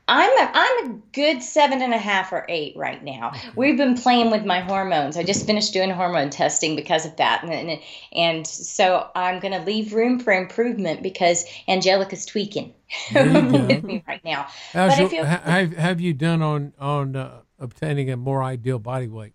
I'm 0.06 0.30
a, 0.38 0.50
I'm 0.52 0.86
a 0.86 0.94
good 1.12 1.42
seven 1.42 1.80
and 1.80 1.94
a 1.94 1.98
half 1.98 2.30
or 2.30 2.44
eight 2.48 2.76
right 2.76 3.02
now. 3.02 3.32
We've 3.56 3.76
been 3.76 3.96
playing 3.96 4.30
with 4.30 4.44
my 4.44 4.60
hormones. 4.60 5.16
I 5.16 5.22
just 5.22 5.46
finished 5.46 5.72
doing 5.72 5.88
hormone 5.88 6.28
testing 6.28 6.76
because 6.76 7.06
of 7.06 7.16
that, 7.16 7.42
and 7.42 7.80
and 8.12 8.46
so 8.46 9.08
I'm 9.14 9.40
going 9.40 9.52
to 9.52 9.60
leave 9.60 9.94
room 9.94 10.18
for 10.18 10.32
improvement 10.32 11.02
because 11.02 11.46
Angelica's 11.68 12.26
tweaking 12.26 12.74
with 13.14 13.82
me 13.82 14.04
right 14.06 14.22
now. 14.24 14.46
How's 14.72 14.98
but 14.98 15.10
your, 15.10 15.24
have 15.24 15.72
have 15.72 16.00
you 16.02 16.12
done 16.12 16.42
on 16.42 16.74
on 16.78 17.16
uh, 17.16 17.40
obtaining 17.58 18.10
a 18.10 18.16
more 18.18 18.42
ideal 18.42 18.78
body 18.78 19.08
weight? 19.08 19.32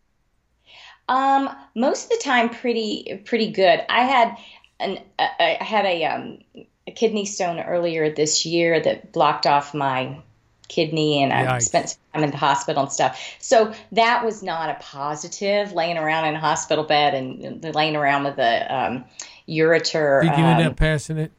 Um, 1.08 1.50
most 1.76 2.04
of 2.04 2.10
the 2.12 2.24
time, 2.24 2.50
pretty 2.50 3.24
pretty 3.26 3.52
good. 3.52 3.84
I 3.90 4.04
had 4.04 4.38
an 4.80 5.00
I 5.18 5.58
had 5.62 5.86
a 5.86 6.06
um 6.06 6.38
a 6.86 6.92
kidney 6.92 7.26
stone 7.26 7.60
earlier 7.60 8.14
this 8.14 8.46
year 8.46 8.80
that 8.80 9.12
blocked 9.12 9.48
off 9.48 9.74
my 9.74 10.22
kidney 10.70 11.22
and 11.22 11.34
I 11.34 11.60
spent 11.60 11.98
time 12.14 12.24
in 12.24 12.32
the 12.32 12.38
hospital 12.38 12.84
and 12.84 12.92
stuff. 12.92 13.20
So 13.40 13.74
that 13.92 14.24
was 14.24 14.42
not 14.42 14.70
a 14.70 14.76
positive 14.82 15.74
laying 15.74 15.98
around 15.98 16.26
in 16.26 16.36
a 16.36 16.40
hospital 16.40 16.86
bed 16.86 17.14
and 17.14 17.76
laying 17.76 17.98
around 17.98 18.24
with 18.24 18.40
a 18.40 18.74
um, 18.74 19.06
ureter. 19.50 20.22
Did 20.22 20.38
you 20.38 20.44
um, 20.46 20.60
end 20.60 20.70
up 20.70 20.78
passing 20.78 21.18
it? 21.18 21.32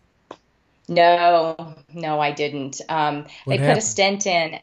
No, 0.88 1.76
no, 1.94 2.20
I 2.20 2.32
didn't. 2.32 2.80
Um, 2.88 3.24
they 3.46 3.56
happened? 3.56 3.74
put 3.74 3.78
a 3.78 3.80
stent 3.80 4.26
in. 4.26 4.58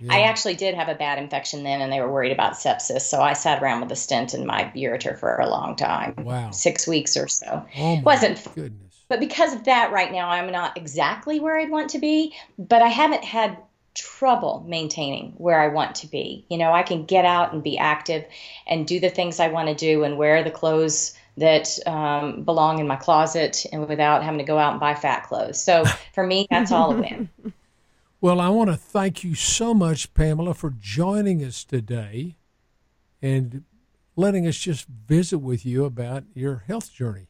Yeah. 0.00 0.14
I 0.14 0.20
actually 0.22 0.54
did 0.54 0.74
have 0.74 0.88
a 0.88 0.94
bad 0.94 1.18
infection 1.18 1.62
then, 1.62 1.80
and 1.80 1.92
they 1.92 2.00
were 2.00 2.10
worried 2.10 2.32
about 2.32 2.54
sepsis. 2.54 3.02
So 3.02 3.20
I 3.20 3.32
sat 3.32 3.62
around 3.62 3.80
with 3.80 3.92
a 3.92 3.96
stent 3.96 4.32
in 4.32 4.46
my 4.46 4.70
ureter 4.74 5.18
for 5.18 5.36
a 5.36 5.48
long 5.48 5.76
time. 5.76 6.14
Wow, 6.18 6.50
six 6.50 6.86
weeks 6.86 7.16
or 7.16 7.28
so. 7.28 7.66
Oh 7.76 7.96
my 7.96 8.02
wasn't 8.02 8.42
goodness. 8.54 8.90
But 9.08 9.20
because 9.20 9.52
of 9.52 9.64
that, 9.64 9.90
right 9.90 10.12
now 10.12 10.28
I'm 10.30 10.52
not 10.52 10.76
exactly 10.76 11.40
where 11.40 11.58
I'd 11.58 11.70
want 11.70 11.90
to 11.90 11.98
be. 11.98 12.34
But 12.58 12.80
I 12.80 12.88
haven't 12.88 13.24
had 13.24 13.58
trouble 13.94 14.64
maintaining 14.68 15.32
where 15.36 15.60
I 15.60 15.68
want 15.68 15.96
to 15.96 16.06
be. 16.06 16.44
You 16.48 16.58
know, 16.58 16.72
I 16.72 16.82
can 16.82 17.04
get 17.04 17.24
out 17.24 17.52
and 17.52 17.62
be 17.62 17.78
active 17.78 18.24
and 18.66 18.86
do 18.86 19.00
the 19.00 19.10
things 19.10 19.40
I 19.40 19.48
want 19.48 19.68
to 19.68 19.74
do 19.74 20.04
and 20.04 20.16
wear 20.16 20.42
the 20.42 20.50
clothes 20.50 21.14
that 21.36 21.78
um, 21.86 22.44
belong 22.44 22.78
in 22.78 22.86
my 22.86 22.96
closet 22.96 23.66
and 23.72 23.88
without 23.88 24.22
having 24.22 24.38
to 24.38 24.44
go 24.44 24.58
out 24.58 24.72
and 24.72 24.80
buy 24.80 24.94
fat 24.94 25.24
clothes. 25.24 25.62
So 25.62 25.84
for 26.14 26.26
me, 26.26 26.46
that's 26.50 26.70
all 26.72 26.92
a 26.92 27.00
win. 27.00 27.28
Well, 28.20 28.40
I 28.40 28.50
want 28.50 28.68
to 28.68 28.76
thank 28.76 29.24
you 29.24 29.34
so 29.34 29.72
much, 29.72 30.12
Pamela, 30.12 30.52
for 30.52 30.70
joining 30.78 31.42
us 31.42 31.64
today 31.64 32.36
and 33.22 33.64
letting 34.14 34.46
us 34.46 34.58
just 34.58 34.86
visit 34.86 35.38
with 35.38 35.64
you 35.64 35.86
about 35.86 36.24
your 36.34 36.64
health 36.66 36.92
journey 36.92 37.29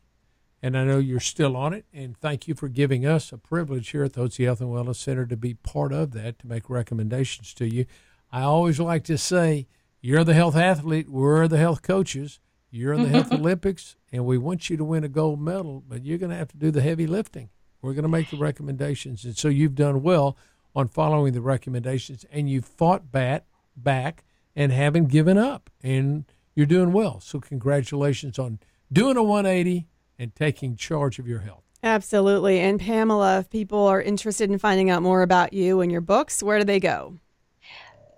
and 0.62 0.76
I 0.76 0.84
know 0.84 0.98
you're 0.98 1.20
still 1.20 1.56
on 1.56 1.72
it. 1.72 1.86
And 1.92 2.16
thank 2.16 2.46
you 2.46 2.54
for 2.54 2.68
giving 2.68 3.06
us 3.06 3.32
a 3.32 3.38
privilege 3.38 3.90
here 3.90 4.04
at 4.04 4.12
the 4.12 4.22
Hotze 4.22 4.44
Health 4.44 4.60
and 4.60 4.70
Wellness 4.70 4.96
Center 4.96 5.26
to 5.26 5.36
be 5.36 5.54
part 5.54 5.92
of 5.92 6.12
that, 6.12 6.38
to 6.40 6.46
make 6.46 6.68
recommendations 6.68 7.54
to 7.54 7.66
you. 7.66 7.86
I 8.30 8.42
always 8.42 8.78
like 8.78 9.04
to 9.04 9.18
say, 9.18 9.66
you're 10.00 10.24
the 10.24 10.34
health 10.34 10.56
athlete, 10.56 11.08
we're 11.08 11.48
the 11.48 11.58
health 11.58 11.82
coaches, 11.82 12.40
you're 12.70 12.92
in 12.92 13.02
the 13.02 13.08
health 13.08 13.32
Olympics, 13.32 13.96
and 14.12 14.24
we 14.24 14.38
want 14.38 14.70
you 14.70 14.76
to 14.76 14.84
win 14.84 15.04
a 15.04 15.08
gold 15.08 15.40
medal, 15.40 15.82
but 15.86 16.04
you're 16.04 16.18
going 16.18 16.30
to 16.30 16.36
have 16.36 16.48
to 16.48 16.56
do 16.56 16.70
the 16.70 16.80
heavy 16.80 17.06
lifting. 17.06 17.50
We're 17.82 17.94
going 17.94 18.02
to 18.02 18.08
make 18.08 18.30
the 18.30 18.36
recommendations. 18.36 19.24
And 19.24 19.36
so 19.36 19.48
you've 19.48 19.74
done 19.74 20.02
well 20.02 20.36
on 20.74 20.88
following 20.88 21.32
the 21.32 21.40
recommendations, 21.40 22.24
and 22.30 22.48
you've 22.48 22.66
fought 22.66 23.10
back, 23.10 23.44
back 23.76 24.24
and 24.54 24.72
haven't 24.72 25.08
given 25.08 25.38
up, 25.38 25.70
and 25.82 26.24
you're 26.54 26.66
doing 26.66 26.92
well. 26.92 27.20
So 27.20 27.40
congratulations 27.40 28.38
on 28.38 28.58
doing 28.92 29.16
a 29.16 29.22
180 29.22 29.86
and 30.20 30.36
taking 30.36 30.76
charge 30.76 31.18
of 31.18 31.26
your 31.26 31.40
health. 31.40 31.64
Absolutely. 31.82 32.60
And 32.60 32.78
Pamela, 32.78 33.38
if 33.38 33.50
people 33.50 33.86
are 33.86 34.02
interested 34.02 34.50
in 34.50 34.58
finding 34.58 34.90
out 34.90 35.02
more 35.02 35.22
about 35.22 35.54
you 35.54 35.80
and 35.80 35.90
your 35.90 36.02
books, 36.02 36.42
where 36.42 36.58
do 36.58 36.64
they 36.64 36.78
go? 36.78 37.18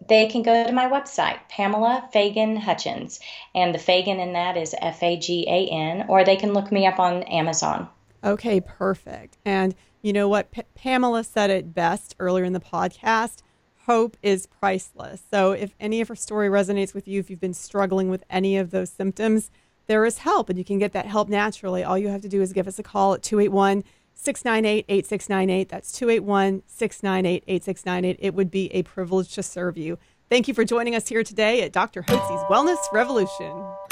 They 0.08 0.26
can 0.26 0.42
go 0.42 0.66
to 0.66 0.72
my 0.72 0.90
website, 0.90 1.38
Pamela 1.48 2.08
Fagan 2.12 2.56
Hutchins, 2.56 3.20
and 3.54 3.72
the 3.72 3.78
Fagan 3.78 4.18
in 4.18 4.32
that 4.32 4.56
is 4.56 4.74
F 4.82 5.00
A 5.00 5.16
G 5.16 5.46
A 5.48 5.68
N, 5.68 6.06
or 6.08 6.24
they 6.24 6.34
can 6.34 6.52
look 6.52 6.72
me 6.72 6.88
up 6.88 6.98
on 6.98 7.22
Amazon. 7.22 7.88
Okay, 8.24 8.60
perfect. 8.60 9.38
And 9.44 9.76
you 10.02 10.12
know 10.12 10.28
what? 10.28 10.50
P- 10.50 10.62
Pamela 10.74 11.22
said 11.22 11.50
it 11.50 11.72
best 11.72 12.16
earlier 12.18 12.42
in 12.42 12.52
the 12.52 12.60
podcast 12.60 13.42
hope 13.86 14.16
is 14.22 14.46
priceless. 14.46 15.22
So 15.30 15.52
if 15.52 15.74
any 15.80 16.00
of 16.00 16.08
her 16.08 16.16
story 16.16 16.48
resonates 16.48 16.94
with 16.94 17.08
you, 17.08 17.20
if 17.20 17.30
you've 17.30 17.40
been 17.40 17.54
struggling 17.54 18.10
with 18.10 18.24
any 18.30 18.56
of 18.56 18.70
those 18.70 18.90
symptoms, 18.90 19.50
there 19.86 20.04
is 20.04 20.18
help 20.18 20.48
and 20.48 20.58
you 20.58 20.64
can 20.64 20.78
get 20.78 20.92
that 20.92 21.06
help 21.06 21.28
naturally. 21.28 21.84
All 21.84 21.98
you 21.98 22.08
have 22.08 22.22
to 22.22 22.28
do 22.28 22.40
is 22.42 22.52
give 22.52 22.68
us 22.68 22.78
a 22.78 22.82
call 22.82 23.14
at 23.14 23.22
281 23.22 23.84
698 24.14 24.84
8698. 24.88 25.68
That's 25.68 25.92
281 25.92 26.62
698 26.66 27.44
8698. 27.46 28.26
It 28.26 28.34
would 28.34 28.50
be 28.50 28.72
a 28.74 28.82
privilege 28.82 29.34
to 29.34 29.42
serve 29.42 29.76
you. 29.76 29.98
Thank 30.28 30.48
you 30.48 30.54
for 30.54 30.64
joining 30.64 30.94
us 30.94 31.08
here 31.08 31.22
today 31.22 31.62
at 31.62 31.72
Dr. 31.72 32.02
Hotze's 32.02 32.42
Wellness 32.44 32.80
Revolution. 32.92 33.91